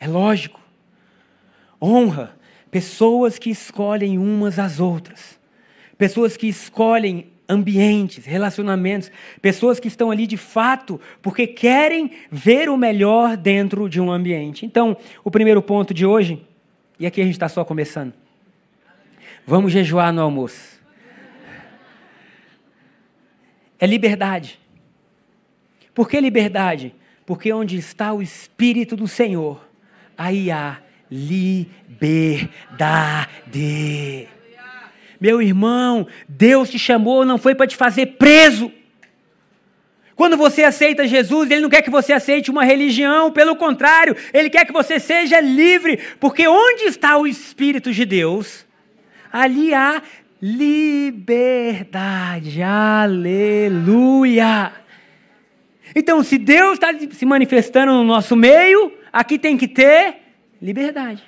[0.00, 0.60] É lógico.
[1.80, 2.36] Honra
[2.72, 5.38] Pessoas que escolhem umas às outras.
[5.98, 12.76] Pessoas que escolhem ambientes, relacionamentos, pessoas que estão ali de fato porque querem ver o
[12.76, 14.64] melhor dentro de um ambiente.
[14.64, 16.44] Então, o primeiro ponto de hoje,
[16.98, 18.12] e aqui a gente está só começando.
[19.46, 20.80] Vamos jejuar no almoço.
[23.78, 24.60] É liberdade.
[25.94, 26.94] Por que liberdade?
[27.26, 29.68] Porque onde está o Espírito do Senhor,
[30.16, 30.78] aí há
[31.10, 32.48] liberdade.
[35.22, 38.72] Meu irmão, Deus te chamou, não foi para te fazer preso.
[40.16, 44.50] Quando você aceita Jesus, Ele não quer que você aceite uma religião, pelo contrário, Ele
[44.50, 48.66] quer que você seja livre, porque onde está o Espírito de Deus,
[49.32, 50.02] ali há
[50.42, 51.40] liberdade.
[52.60, 53.52] Aleluia!
[55.94, 60.16] Então, se Deus está se manifestando no nosso meio, aqui tem que ter
[60.60, 61.22] liberdade.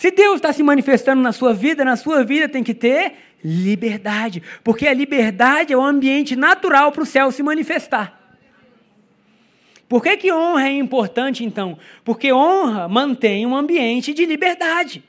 [0.00, 4.42] Se Deus está se manifestando na sua vida, na sua vida tem que ter liberdade,
[4.64, 8.18] porque a liberdade é o ambiente natural para o céu se manifestar.
[9.86, 11.78] Por que, que honra é importante, então?
[12.02, 15.04] Porque honra mantém um ambiente de liberdade.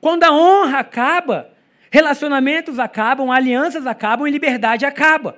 [0.00, 1.50] Quando a honra acaba,
[1.90, 5.36] relacionamentos acabam, alianças acabam e liberdade acaba.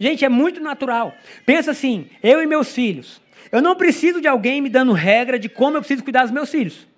[0.00, 1.14] Gente, é muito natural.
[1.44, 3.20] Pensa assim: eu e meus filhos.
[3.52, 6.50] Eu não preciso de alguém me dando regra de como eu preciso cuidar dos meus
[6.50, 6.88] filhos.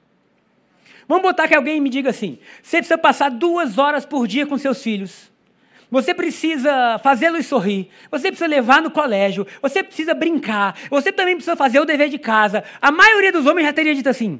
[1.10, 4.56] Vamos botar que alguém me diga assim: você precisa passar duas horas por dia com
[4.56, 5.28] seus filhos.
[5.90, 7.88] Você precisa fazê-los sorrir.
[8.12, 9.44] Você precisa levar no colégio.
[9.60, 10.78] Você precisa brincar.
[10.88, 12.62] Você também precisa fazer o dever de casa.
[12.80, 14.38] A maioria dos homens já teria dito assim: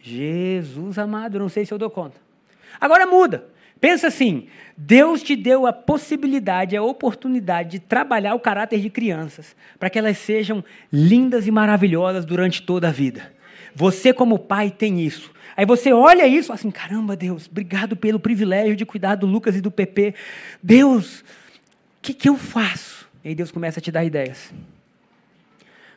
[0.00, 2.20] Jesus amado, não sei se eu dou conta.
[2.80, 3.46] Agora muda.
[3.80, 9.54] Pensa assim: Deus te deu a possibilidade, a oportunidade de trabalhar o caráter de crianças,
[9.78, 13.32] para que elas sejam lindas e maravilhosas durante toda a vida.
[13.72, 15.30] Você, como pai, tem isso.
[15.62, 19.28] Aí você olha isso e fala assim: caramba, Deus, obrigado pelo privilégio de cuidar do
[19.28, 20.12] Lucas e do PP.
[20.60, 21.24] Deus, o
[22.02, 23.08] que, que eu faço?
[23.22, 24.52] E aí Deus começa a te dar ideias.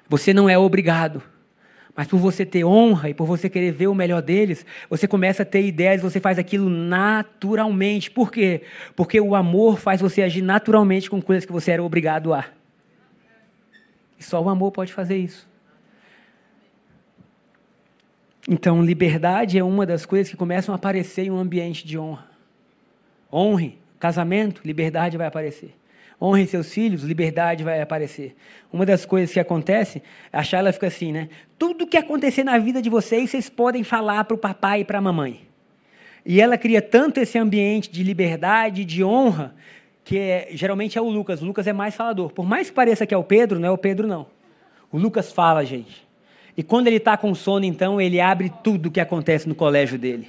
[0.08, 1.23] Você não é obrigado
[1.95, 5.41] mas por você ter honra e por você querer ver o melhor deles, você começa
[5.41, 8.12] a ter ideias, você faz aquilo naturalmente.
[8.12, 8.63] Por quê?
[8.95, 12.45] Porque o amor faz você agir naturalmente com coisas que você era obrigado a.
[14.19, 15.47] E só o amor pode fazer isso.
[18.47, 22.29] Então, liberdade é uma das coisas que começam a aparecer em um ambiente de honra.
[23.34, 25.75] Honre, casamento, liberdade vai aparecer.
[26.21, 28.36] Honrem seus filhos, liberdade vai aparecer.
[28.71, 31.27] Uma das coisas que acontece, a Shayla fica assim, né?
[31.58, 34.99] Tudo que acontecer na vida de vocês, vocês podem falar para o papai e para
[34.99, 35.41] a mamãe.
[36.25, 39.55] E ela cria tanto esse ambiente de liberdade, de honra,
[40.03, 41.41] que é, geralmente é o Lucas.
[41.41, 42.31] O Lucas é mais falador.
[42.31, 44.27] Por mais que pareça que é o Pedro, não é o Pedro, não.
[44.91, 46.04] O Lucas fala, gente.
[46.57, 49.99] E quando ele está com sono, então, ele abre tudo o que acontece no colégio
[49.99, 50.27] dele.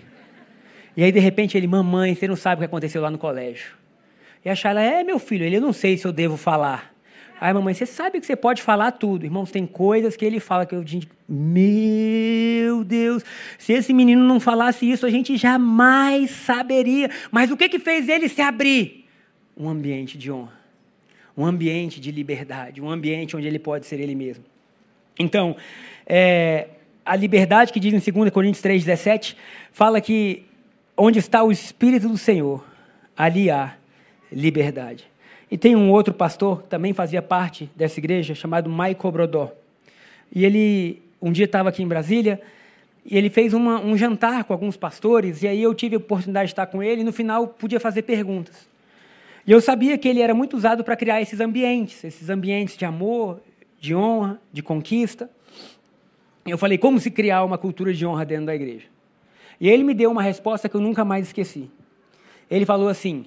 [0.96, 3.72] E aí, de repente, ele, mamãe, você não sabe o que aconteceu lá no colégio.
[4.44, 6.94] E a Shayla, é meu filho, ele, eu não sei se eu devo falar.
[7.40, 9.24] Aí, mamãe, você sabe que você pode falar tudo.
[9.24, 13.22] Irmãos, tem coisas que ele fala que eu digo, meu Deus,
[13.58, 17.10] se esse menino não falasse isso, a gente jamais saberia.
[17.30, 19.04] Mas o que, que fez ele se abrir?
[19.54, 20.58] Um ambiente de honra,
[21.36, 24.44] um ambiente de liberdade, um ambiente onde ele pode ser ele mesmo.
[25.18, 25.56] Então,
[26.06, 26.68] é,
[27.04, 29.36] a liberdade que diz em 2 Coríntios 3,17,
[29.72, 30.44] fala que
[30.96, 32.64] onde está o Espírito do Senhor,
[33.16, 33.74] ali há
[34.32, 35.04] liberdade.
[35.50, 39.52] E tem um outro pastor, também fazia parte dessa igreja, chamado Michael Brodó.
[40.34, 42.40] E ele, um dia estava aqui em Brasília,
[43.04, 46.48] e ele fez uma, um jantar com alguns pastores, e aí eu tive a oportunidade
[46.48, 48.68] de estar com ele, e no final podia fazer perguntas.
[49.46, 52.84] E eu sabia que ele era muito usado para criar esses ambientes, esses ambientes de
[52.84, 53.40] amor,
[53.80, 55.30] de honra, de conquista.
[56.46, 58.86] Eu falei, como se criar uma cultura de honra dentro da igreja?
[59.60, 61.70] E ele me deu uma resposta que eu nunca mais esqueci.
[62.50, 63.26] Ele falou assim: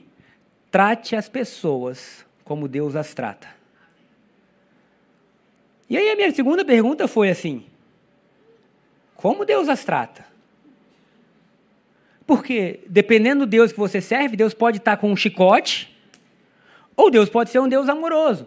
[0.71, 3.47] Trate as pessoas como Deus as trata.
[5.89, 7.65] E aí a minha segunda pergunta foi assim:
[9.15, 10.25] como Deus as trata?
[12.27, 15.95] Porque dependendo do Deus que você serve, Deus pode estar com um chicote,
[16.95, 18.45] ou Deus pode ser um Deus amoroso.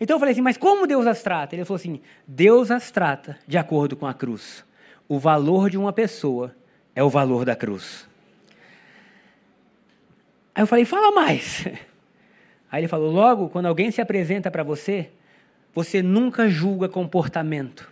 [0.00, 1.54] Então eu falei assim, mas como Deus as trata?
[1.54, 4.64] Ele falou assim: Deus as trata de acordo com a cruz.
[5.08, 6.54] O valor de uma pessoa
[6.94, 8.08] é o valor da cruz.
[10.54, 11.66] Aí eu falei, fala mais.
[12.70, 15.10] Aí ele falou: logo, quando alguém se apresenta para você,
[15.72, 17.88] você nunca julga comportamento.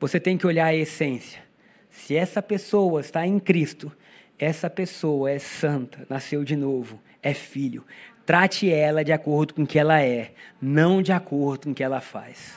[0.00, 1.42] Você tem que olhar a essência.
[1.90, 3.90] Se essa pessoa está em Cristo,
[4.38, 7.84] essa pessoa é santa, nasceu de novo, é filho.
[8.28, 11.82] Trate ela de acordo com o que ela é, não de acordo com o que
[11.82, 12.52] ela faz.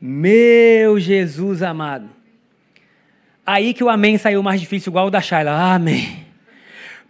[0.00, 2.10] Meu Jesus amado.
[3.46, 5.74] Aí que o amém saiu mais difícil, igual o da Shayla.
[5.74, 6.24] Amém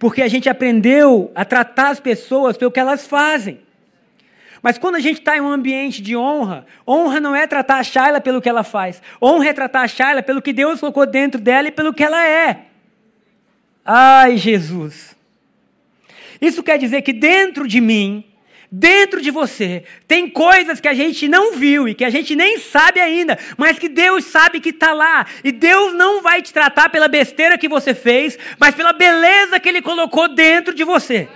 [0.04, 3.58] porque a gente aprendeu a tratar as pessoas pelo que elas fazem.
[4.62, 7.82] Mas quando a gente está em um ambiente de honra, honra não é tratar a
[7.82, 11.40] Shayla pelo que ela faz, honra é tratar a Shayla pelo que Deus colocou dentro
[11.40, 12.66] dela e pelo que ela é.
[13.82, 15.13] Ai, Jesus.
[16.46, 18.24] Isso quer dizer que dentro de mim
[18.76, 22.58] Dentro de você tem coisas que a gente não viu e que a gente nem
[22.58, 25.24] sabe ainda, mas que Deus sabe que está lá.
[25.44, 29.68] E Deus não vai te tratar pela besteira que você fez, mas pela beleza que
[29.68, 31.28] Ele colocou dentro de você.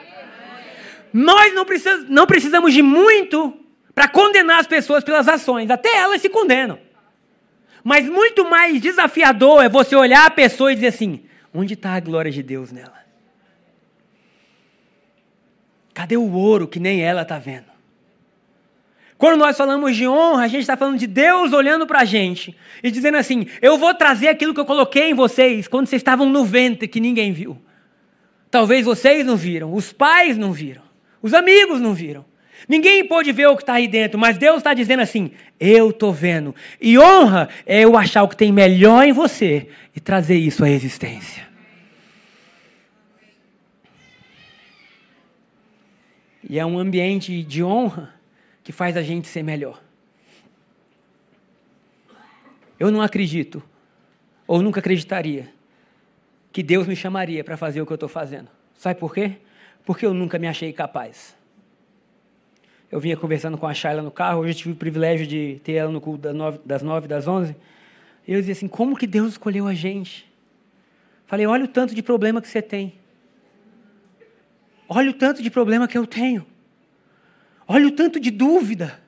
[1.13, 3.57] Nós não, precisamos, não precisamos de muito
[3.95, 6.77] para condenar as pessoas pelas ações, até elas se condenam.
[7.85, 11.23] Mas muito mais desafiador é você olhar a pessoa e dizer assim:
[11.55, 12.99] onde está a glória de Deus nela?
[15.99, 17.65] Cadê o ouro que nem ela está vendo?
[19.19, 22.57] Quando nós falamos de honra, a gente está falando de Deus olhando para a gente
[22.85, 26.29] e dizendo assim: Eu vou trazer aquilo que eu coloquei em vocês quando vocês estavam
[26.29, 27.59] no ventre que ninguém viu.
[28.49, 30.83] Talvez vocês não viram, os pais não viram,
[31.21, 32.25] os amigos não viram.
[32.69, 36.13] Ninguém pode ver o que está aí dentro, mas Deus está dizendo assim: eu estou
[36.13, 36.55] vendo.
[36.81, 40.71] E honra é eu achar o que tem melhor em você e trazer isso à
[40.71, 41.48] existência.
[46.49, 48.15] E é um ambiente de honra
[48.65, 49.83] que faz a gente ser melhor.
[52.79, 53.63] Eu não acredito,
[54.47, 55.53] ou nunca acreditaria,
[56.53, 58.49] que Deus me chamaria para fazer o que eu estou fazendo.
[58.77, 59.37] Sabe por quê?
[59.85, 61.37] Porque eu nunca me achei capaz.
[62.91, 65.73] Eu vinha conversando com a Shayla no carro, hoje eu tive o privilégio de ter
[65.73, 66.29] ela no culto
[66.65, 67.55] das nove, das onze.
[68.27, 70.27] E eu dizia assim: como que Deus escolheu a gente?
[71.27, 72.95] Falei: olha o tanto de problema que você tem.
[74.89, 76.47] Olha o tanto de problema que eu tenho.
[77.67, 78.99] Olha o tanto de dúvida,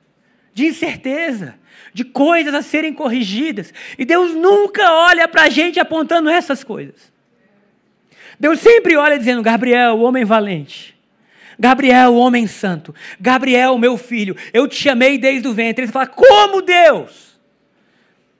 [0.53, 1.55] de incerteza,
[1.93, 3.73] de coisas a serem corrigidas.
[3.97, 7.11] E Deus nunca olha para a gente apontando essas coisas.
[8.39, 10.95] Deus sempre olha dizendo: Gabriel, o homem valente.
[11.57, 12.93] Gabriel, o homem santo.
[13.19, 15.85] Gabriel, meu filho, eu te chamei desde o ventre.
[15.85, 17.39] Ele fala: Como Deus?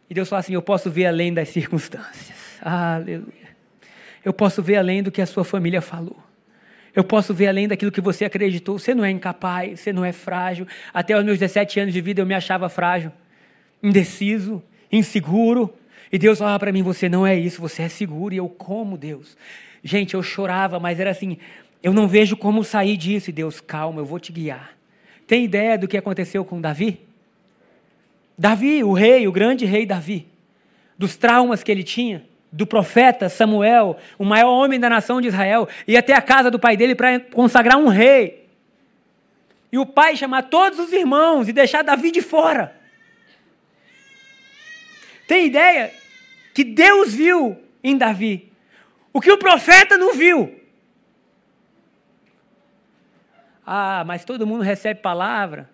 [0.09, 2.37] E Deus fala assim: Eu posso ver além das circunstâncias.
[2.61, 3.31] Aleluia.
[4.23, 6.30] Eu posso ver além do que a sua família falou.
[6.95, 8.77] Eu posso ver além daquilo que você acreditou.
[8.77, 10.67] Você não é incapaz, você não é frágil.
[10.93, 13.11] Até os meus 17 anos de vida eu me achava frágil,
[13.81, 14.61] indeciso,
[14.91, 15.73] inseguro.
[16.11, 18.33] E Deus falava para mim: Você não é isso, você é seguro.
[18.33, 19.37] E eu, como Deus?
[19.83, 21.37] Gente, eu chorava, mas era assim:
[21.81, 23.29] Eu não vejo como sair disso.
[23.29, 24.71] E Deus, calma, eu vou te guiar.
[25.25, 26.99] Tem ideia do que aconteceu com Davi?
[28.37, 30.27] Davi, o rei, o grande rei Davi,
[30.97, 35.69] dos traumas que ele tinha do profeta Samuel, o maior homem da nação de Israel,
[35.87, 38.49] ir até a casa do pai dele para consagrar um rei.
[39.71, 42.75] E o pai chamar todos os irmãos e deixar Davi de fora.
[45.27, 45.93] Tem ideia
[46.53, 48.51] que Deus viu em Davi
[49.13, 50.59] o que o profeta não viu?
[53.65, 55.69] Ah, mas todo mundo recebe palavra,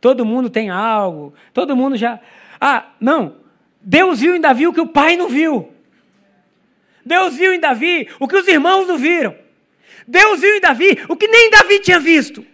[0.00, 2.18] todo mundo tem algo, todo mundo já.
[2.58, 3.36] Ah, não.
[3.80, 5.73] Deus viu em Davi o que o pai não viu.
[7.04, 9.36] Deus viu em Davi o que os irmãos não viram.
[10.06, 12.44] Deus viu em Davi o que nem Davi tinha visto.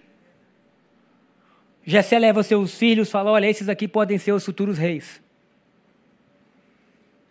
[1.85, 5.21] Jessé leva seus filhos e fala: Olha, esses aqui podem ser os futuros reis.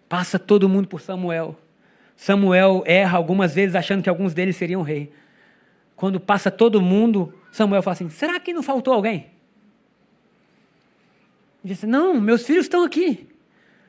[0.08, 1.58] Passa todo mundo por Samuel.
[2.16, 5.12] Samuel erra algumas vezes achando que alguns deles seriam rei.
[5.96, 9.28] Quando passa todo mundo, Samuel fala assim: Será que não faltou alguém?
[11.64, 13.28] Ele disse: Não, meus filhos estão aqui.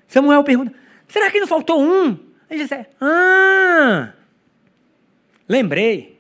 [0.07, 0.73] Samuel pergunta:
[1.09, 2.30] Será que não faltou um?
[2.51, 4.13] Ele disse: Ah,
[5.49, 6.19] lembrei.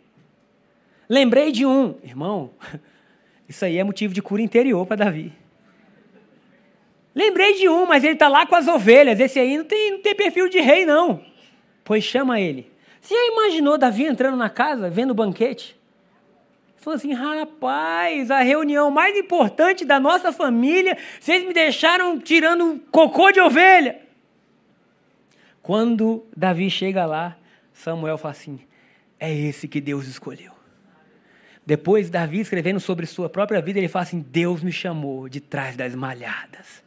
[1.08, 1.96] Lembrei de um.
[2.04, 2.52] Irmão,
[3.48, 5.32] isso aí é motivo de cura interior para Davi.
[7.12, 9.18] Lembrei de um, mas ele está lá com as ovelhas.
[9.18, 11.20] Esse aí não tem, não tem perfil de rei, não.
[11.82, 12.70] Pois chama ele.
[13.00, 15.76] Você já imaginou Davi entrando na casa, vendo o banquete?
[16.76, 23.32] Falou assim: rapaz, a reunião mais importante da nossa família, vocês me deixaram tirando cocô
[23.32, 24.09] de ovelha.
[25.70, 27.38] Quando Davi chega lá,
[27.72, 28.58] Samuel fala assim:
[29.20, 30.50] é esse que Deus escolheu.
[31.64, 35.76] Depois, Davi escrevendo sobre sua própria vida, ele fala assim: Deus me chamou de trás
[35.76, 36.82] das malhadas.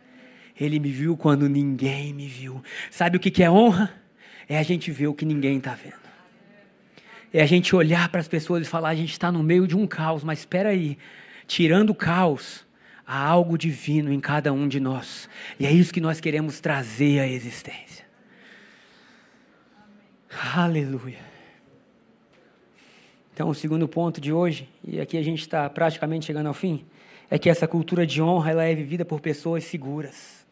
[0.60, 2.62] Ele me viu quando ninguém me viu.
[2.92, 3.90] Sabe o que é honra?
[4.50, 6.04] É a gente ver o que ninguém está vendo.
[7.32, 9.78] É a gente olhar para as pessoas e falar: a gente está no meio de
[9.78, 10.98] um caos, mas espera aí,
[11.48, 12.68] tirando o caos,
[13.08, 15.30] há algo divino em cada um de nós.
[15.58, 18.03] E é isso que nós queremos trazer à existência.
[20.56, 21.20] Aleluia.
[23.34, 26.86] Então, o segundo ponto de hoje, e aqui a gente está praticamente chegando ao fim,
[27.30, 30.46] é que essa cultura de honra ela é vivida por pessoas seguras.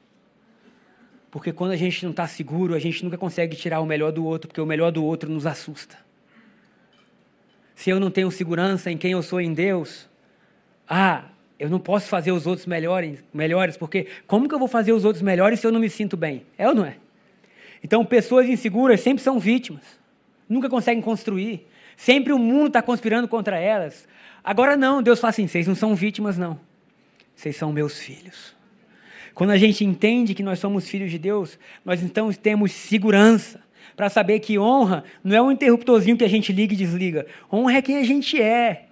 [1.29, 4.25] Porque quando a gente não está seguro, a gente nunca consegue tirar o melhor do
[4.25, 5.97] outro, porque o melhor do outro nos assusta.
[7.75, 10.09] Se eu não tenho segurança em quem eu sou em Deus,
[10.89, 11.25] ah,
[11.59, 15.05] eu não posso fazer os outros melhores, melhores, porque como que eu vou fazer os
[15.05, 16.45] outros melhores se eu não me sinto bem?
[16.57, 16.97] É ou não é?
[17.83, 19.83] Então, pessoas inseguras sempre são vítimas,
[20.47, 21.67] nunca conseguem construir.
[21.97, 24.07] Sempre o mundo está conspirando contra elas.
[24.43, 26.59] Agora não, Deus fala assim: vocês não são vítimas, não.
[27.35, 28.55] Vocês são meus filhos.
[29.33, 33.61] Quando a gente entende que nós somos filhos de Deus, nós então temos segurança
[33.95, 37.25] para saber que honra não é um interruptorzinho que a gente liga e desliga.
[37.51, 38.87] Honra é quem a gente é.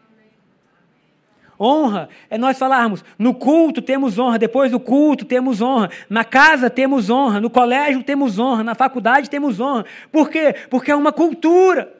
[1.60, 6.70] Honra é nós falarmos, no culto temos honra, depois do culto temos honra, na casa
[6.70, 9.86] temos honra, no colégio temos honra, na faculdade temos honra.
[10.12, 10.56] Por quê?
[10.70, 11.94] Porque é uma cultura.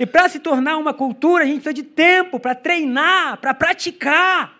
[0.00, 4.58] E para se tornar uma cultura, a gente precisa de tempo para treinar, para praticar,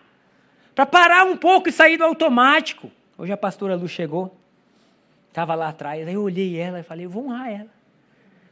[0.75, 2.91] para parar um pouco e sair do automático.
[3.17, 4.37] Hoje a pastora Lu chegou,
[5.29, 7.85] estava lá atrás, aí eu olhei ela e falei, vou honrar ela.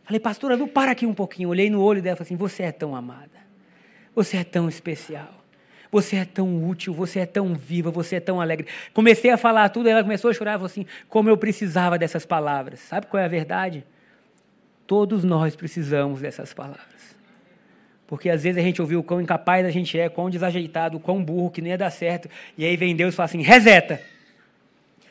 [0.04, 1.48] Falei, pastora Lu, para aqui um pouquinho.
[1.48, 3.30] Olhei no olho dela e falei assim: Você é tão amada,
[4.14, 5.41] você é tão especial.
[5.92, 8.66] Você é tão útil, você é tão viva, você é tão alegre.
[8.94, 12.80] Comecei a falar tudo, ela começou a chorar, falou assim: como eu precisava dessas palavras.
[12.80, 13.84] Sabe qual é a verdade?
[14.86, 17.14] Todos nós precisamos dessas palavras.
[18.06, 21.22] Porque às vezes a gente ouviu o quão incapaz a gente é, quão desajeitado, quão
[21.22, 22.26] burro, que nem ia dar certo.
[22.56, 24.00] E aí vem Deus e fala assim: reseta.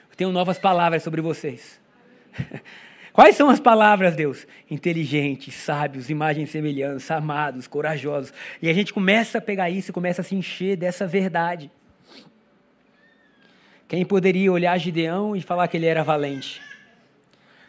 [0.10, 1.80] Eu tenho novas palavras sobre vocês.
[3.14, 4.48] Quais são as palavras, Deus?
[4.70, 8.34] Inteligentes, sábios, imagem e semelhança, amados, corajosos.
[8.62, 11.70] E a gente começa a pegar isso e começa a se encher dessa verdade.
[13.88, 16.62] Quem poderia olhar Gideão e falar que ele era valente?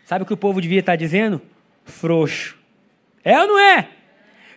[0.04, 1.42] Sabe o que o povo devia estar dizendo?
[1.84, 2.56] Frouxo.
[3.24, 3.88] É ou não é?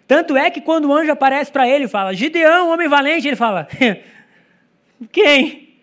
[0.07, 3.35] Tanto é que quando o anjo aparece para ele e fala, Gideão, homem valente, ele
[3.35, 3.67] fala,
[5.11, 5.79] quem?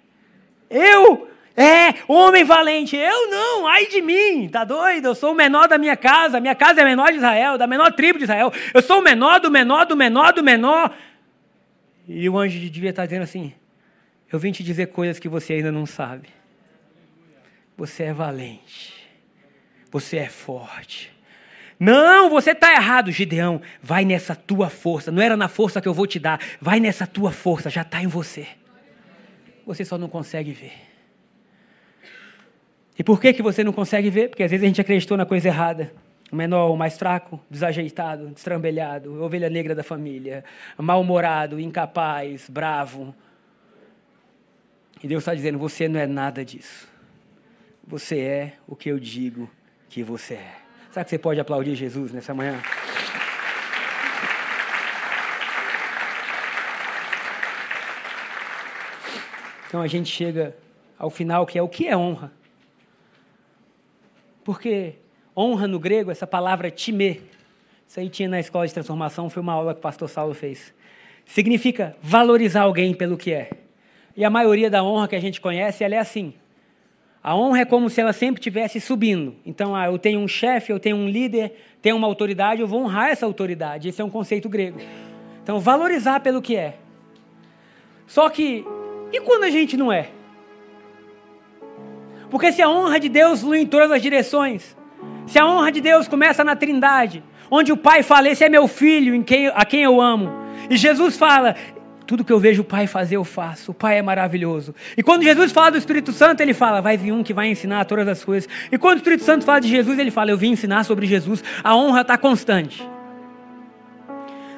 [0.70, 1.31] Eu?
[1.56, 5.06] É, homem valente, eu não, ai de mim, tá doido?
[5.06, 7.66] Eu sou o menor da minha casa, minha casa é a menor de Israel, da
[7.66, 8.50] menor tribo de Israel.
[8.72, 10.94] Eu sou o menor do menor do menor do menor.
[12.08, 13.52] E o anjo devia estar dizendo assim:
[14.32, 16.28] Eu vim te dizer coisas que você ainda não sabe.
[17.76, 18.94] Você é valente,
[19.90, 21.12] você é forte.
[21.78, 23.60] Não, você está errado, Gideão.
[23.82, 25.10] Vai nessa tua força.
[25.10, 26.40] Não era na força que eu vou te dar.
[26.60, 28.46] Vai nessa tua força, já está em você.
[29.66, 30.91] Você só não consegue ver.
[32.98, 34.28] E por que, que você não consegue ver?
[34.28, 35.92] Porque às vezes a gente acreditou na coisa errada.
[36.30, 40.44] O menor, o mais fraco, desajeitado, destrambelhado, ovelha negra da família,
[40.78, 43.14] mal-humorado, incapaz, bravo.
[45.02, 46.88] E Deus está dizendo: você não é nada disso.
[47.86, 49.50] Você é o que eu digo
[49.88, 50.54] que você é.
[50.90, 52.60] Será que você pode aplaudir Jesus nessa manhã?
[59.66, 60.54] Então a gente chega
[60.98, 62.30] ao final, que é o que é honra.
[64.44, 64.94] Porque
[65.36, 67.22] honra no grego, essa palavra time,
[67.86, 70.74] isso aí tinha na escola de transformação, foi uma aula que o pastor Saulo fez.
[71.24, 73.50] Significa valorizar alguém pelo que é.
[74.16, 76.34] E a maioria da honra que a gente conhece, ela é assim.
[77.22, 79.36] A honra é como se ela sempre estivesse subindo.
[79.46, 82.82] Então, ah, eu tenho um chefe, eu tenho um líder, tenho uma autoridade, eu vou
[82.82, 83.88] honrar essa autoridade.
[83.88, 84.80] Esse é um conceito grego.
[85.42, 86.76] Então, valorizar pelo que é.
[88.06, 88.64] Só que,
[89.12, 90.10] e quando a gente não é?
[92.32, 94.74] Porque se a honra de Deus flui em todas as direções,
[95.26, 98.66] se a honra de Deus começa na Trindade, onde o Pai fala: Esse é meu
[98.66, 100.32] filho, em quem, a quem eu amo,
[100.70, 101.54] e Jesus fala:
[102.06, 103.72] Tudo que eu vejo o Pai fazer, eu faço.
[103.72, 104.74] O Pai é maravilhoso.
[104.96, 107.84] E quando Jesus fala do Espírito Santo, ele fala: Vai vir um que vai ensinar
[107.84, 108.48] todas as coisas.
[108.72, 111.44] E quando o Espírito Santo fala de Jesus, ele fala: Eu vim ensinar sobre Jesus.
[111.62, 112.82] A honra está constante.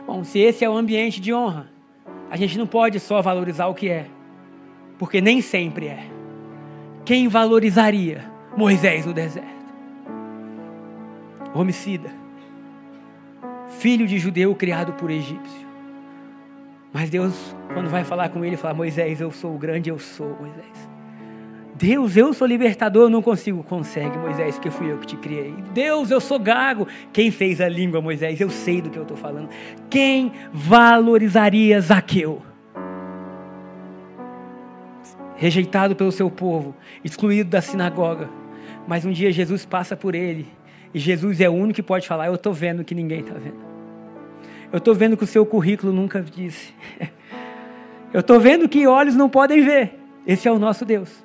[0.07, 1.69] Bom, se esse é o ambiente de honra,
[2.31, 4.07] a gente não pode só valorizar o que é,
[4.97, 6.14] porque nem sempre é.
[7.05, 8.25] Quem valorizaria
[8.57, 9.49] Moisés no deserto?
[11.55, 12.11] Homicida.
[13.79, 15.65] Filho de judeu criado por egípcio.
[16.93, 20.35] Mas Deus, quando vai falar com ele, fala: Moisés, eu sou o grande, eu sou
[20.41, 20.95] Moisés.
[21.75, 23.63] Deus, eu sou libertador, eu não consigo.
[23.65, 25.55] Consegue, Moisés, porque fui eu que te criei.
[25.73, 26.87] Deus, eu sou gago.
[27.13, 28.41] Quem fez a língua, Moisés?
[28.41, 29.49] Eu sei do que eu estou falando.
[29.91, 32.54] Quem valorizaria Zaqueu?
[35.37, 36.75] Rejeitado pelo seu povo,
[37.05, 38.29] excluído da sinagoga.
[38.87, 40.47] Mas um dia Jesus passa por ele,
[40.93, 43.65] e Jesus é o único que pode falar: Eu estou vendo que ninguém está vendo.
[44.73, 46.75] Eu estou vendo que o seu currículo nunca disse.
[48.13, 49.99] Eu estou vendo que olhos não podem ver.
[50.25, 51.25] Esse é o nosso Deus.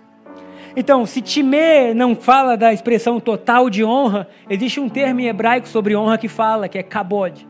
[0.76, 5.68] Então, se Timê não fala da expressão total de honra, existe um termo em hebraico
[5.68, 7.48] sobre honra que fala, que é kabod.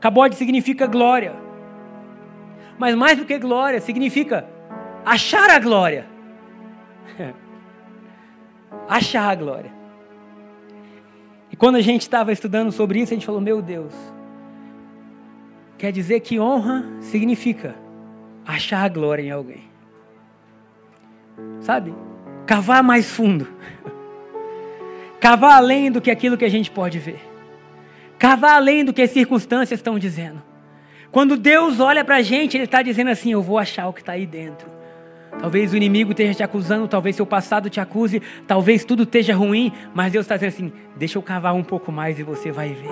[0.00, 1.34] Kabod significa glória.
[2.78, 4.44] Mas mais do que glória, significa
[5.08, 6.06] achar a glória.
[8.86, 9.72] achar a glória.
[11.50, 13.94] E quando a gente estava estudando sobre isso, a gente falou: Meu Deus,
[15.78, 17.74] quer dizer que honra significa
[18.46, 19.64] achar a glória em alguém.
[21.60, 21.94] Sabe?
[22.46, 23.48] Cavar mais fundo.
[25.20, 27.20] Cavar além do que aquilo que a gente pode ver.
[28.18, 30.42] Cavar além do que as circunstâncias estão dizendo.
[31.10, 34.00] Quando Deus olha para a gente, Ele está dizendo assim: Eu vou achar o que
[34.00, 34.77] está aí dentro.
[35.40, 39.72] Talvez o inimigo esteja te acusando, talvez seu passado te acuse, talvez tudo esteja ruim,
[39.94, 42.90] mas Deus está dizendo assim: deixa eu cavar um pouco mais e você vai ver.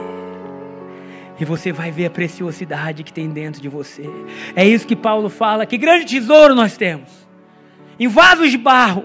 [1.38, 4.08] E você vai ver a preciosidade que tem dentro de você.
[4.54, 7.26] É isso que Paulo fala: que grande tesouro nós temos.
[7.98, 9.04] Em vasos de barro,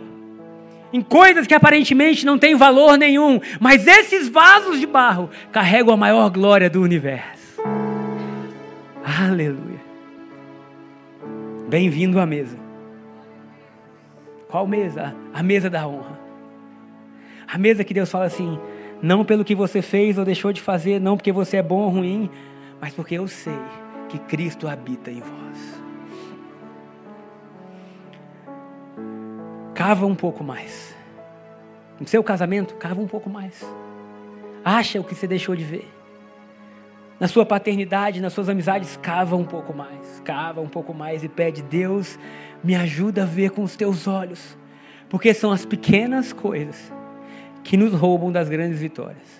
[0.93, 5.97] em coisas que aparentemente não têm valor nenhum, mas esses vasos de barro carregam a
[5.97, 7.61] maior glória do universo.
[9.03, 9.81] Aleluia.
[11.67, 12.60] Bem-vindo à mesa.
[14.51, 15.15] Qual mesa?
[15.33, 16.19] A mesa da honra.
[17.47, 18.59] A mesa que Deus fala assim:
[19.01, 21.89] não pelo que você fez ou deixou de fazer, não porque você é bom ou
[21.89, 22.29] ruim,
[22.79, 23.57] mas porque eu sei
[24.09, 25.81] que Cristo habita em vós.
[29.73, 30.93] Cava um pouco mais.
[31.97, 33.65] No seu casamento, cava um pouco mais.
[34.65, 36.00] Acha o que você deixou de ver.
[37.21, 40.19] Na sua paternidade, nas suas amizades, cava um pouco mais.
[40.25, 42.17] Cava um pouco mais e pede: Deus,
[42.63, 44.57] me ajuda a ver com os teus olhos.
[45.07, 46.91] Porque são as pequenas coisas
[47.63, 49.39] que nos roubam das grandes vitórias.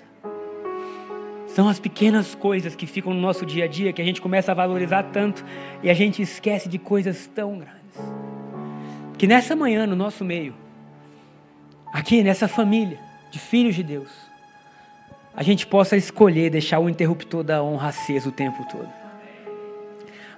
[1.48, 4.52] São as pequenas coisas que ficam no nosso dia a dia que a gente começa
[4.52, 5.44] a valorizar tanto
[5.82, 7.98] e a gente esquece de coisas tão grandes.
[9.18, 10.54] Que nessa manhã, no nosso meio,
[11.92, 13.00] aqui nessa família
[13.32, 14.31] de filhos de Deus,
[15.36, 18.90] a gente possa escolher deixar o interruptor da honra aceso o tempo todo.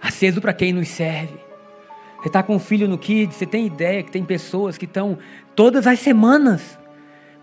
[0.01, 1.37] Aceso para quem nos serve.
[2.19, 5.17] Você está com um filho no Kids, você tem ideia que tem pessoas que estão
[5.55, 6.77] todas as semanas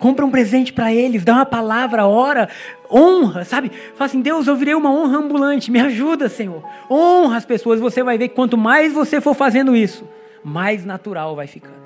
[0.01, 2.49] compra um presente para eles, dá uma palavra, ora,
[2.91, 3.71] honra, sabe?
[3.95, 6.65] Fala assim: Deus, eu virei uma honra ambulante, me ajuda, Senhor.
[6.91, 10.09] Honra as pessoas, você vai ver que quanto mais você for fazendo isso,
[10.43, 11.79] mais natural vai ficando.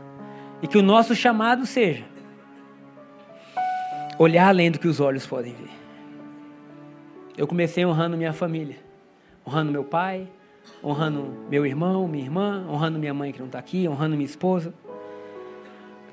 [0.63, 2.14] E que o nosso chamado seja
[4.19, 5.71] olhar além do que os olhos podem ver.
[7.37, 8.77] Eu comecei honrando minha família,
[9.47, 10.29] honrando meu pai,
[10.83, 14.73] honrando meu irmão, minha irmã, honrando minha mãe que não está aqui, honrando minha esposa.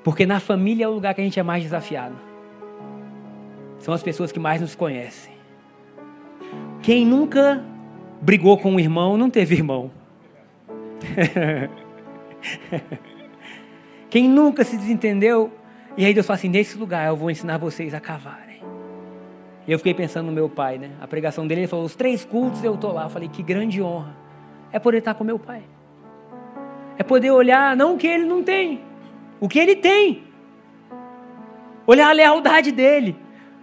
[0.02, 2.16] Porque na família é o lugar que a gente é mais desafiado.
[3.78, 5.32] São as pessoas que mais nos conhecem.
[6.82, 7.64] Quem nunca
[8.20, 9.90] brigou com um irmão não teve irmão.
[14.10, 15.50] Quem nunca se desentendeu,
[15.96, 18.62] e aí Deus fala assim: nesse lugar eu vou ensinar vocês a cavarem.
[19.66, 20.90] E eu fiquei pensando no meu pai, né?
[21.00, 23.04] A pregação dele, ele falou: os três cultos eu estou lá.
[23.04, 24.16] Eu falei: que grande honra.
[24.72, 25.62] É poder estar com meu pai.
[26.98, 28.80] É poder olhar, não o que ele não tem,
[29.40, 30.24] o que ele tem.
[31.86, 33.16] Olhar a lealdade dele.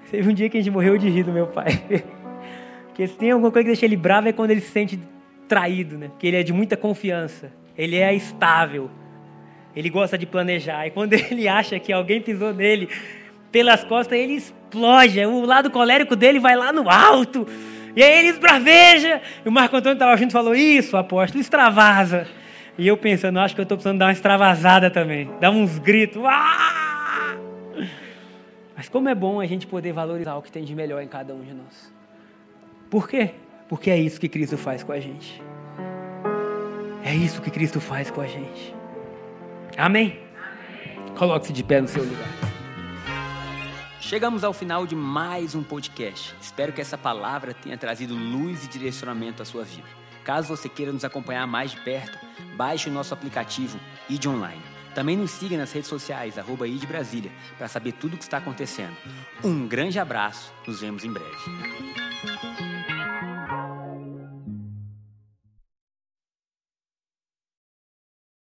[0.10, 1.68] Teve um dia que a gente morreu de rir do meu pai.
[2.88, 5.00] Porque se tem alguma coisa que deixa ele bravo é quando ele se sente
[5.48, 6.10] traído, né?
[6.10, 7.52] Porque ele é de muita confiança.
[7.78, 8.90] Ele é estável.
[9.76, 10.88] Ele gosta de planejar.
[10.88, 12.90] E quando ele acha que alguém pisou nele
[13.52, 15.20] pelas costas, ele explode.
[15.26, 17.48] O lado colérico dele vai lá no alto.
[17.96, 19.22] E aí ele esbraveja.
[19.46, 22.28] E o Marco Antônio estava junto e falou: Isso, apóstolo, extravasa.
[22.78, 25.30] E eu pensando, acho que eu estou precisando dar uma extravasada também.
[25.40, 26.22] Dar uns gritos.
[26.26, 27.36] Ah!
[28.76, 31.34] Mas como é bom a gente poder valorizar o que tem de melhor em cada
[31.34, 31.94] um de nós.
[32.90, 33.32] Por quê?
[33.68, 35.44] Porque é isso que Cristo faz com a gente.
[37.04, 38.79] É isso que Cristo faz com a gente.
[39.80, 40.20] Amém?
[41.18, 42.28] Coloque-se de pé no seu lugar.
[44.02, 46.36] Chegamos ao final de mais um podcast.
[46.42, 49.88] Espero que essa palavra tenha trazido luz e direcionamento à sua vida.
[50.26, 52.20] Caso você queira nos acompanhar mais de perto,
[52.58, 54.62] baixe o nosso aplicativo ID Online.
[54.94, 58.38] Também nos siga nas redes sociais, arroba ID Brasília, para saber tudo o que está
[58.38, 58.98] acontecendo.
[59.42, 62.69] Um grande abraço, nos vemos em breve.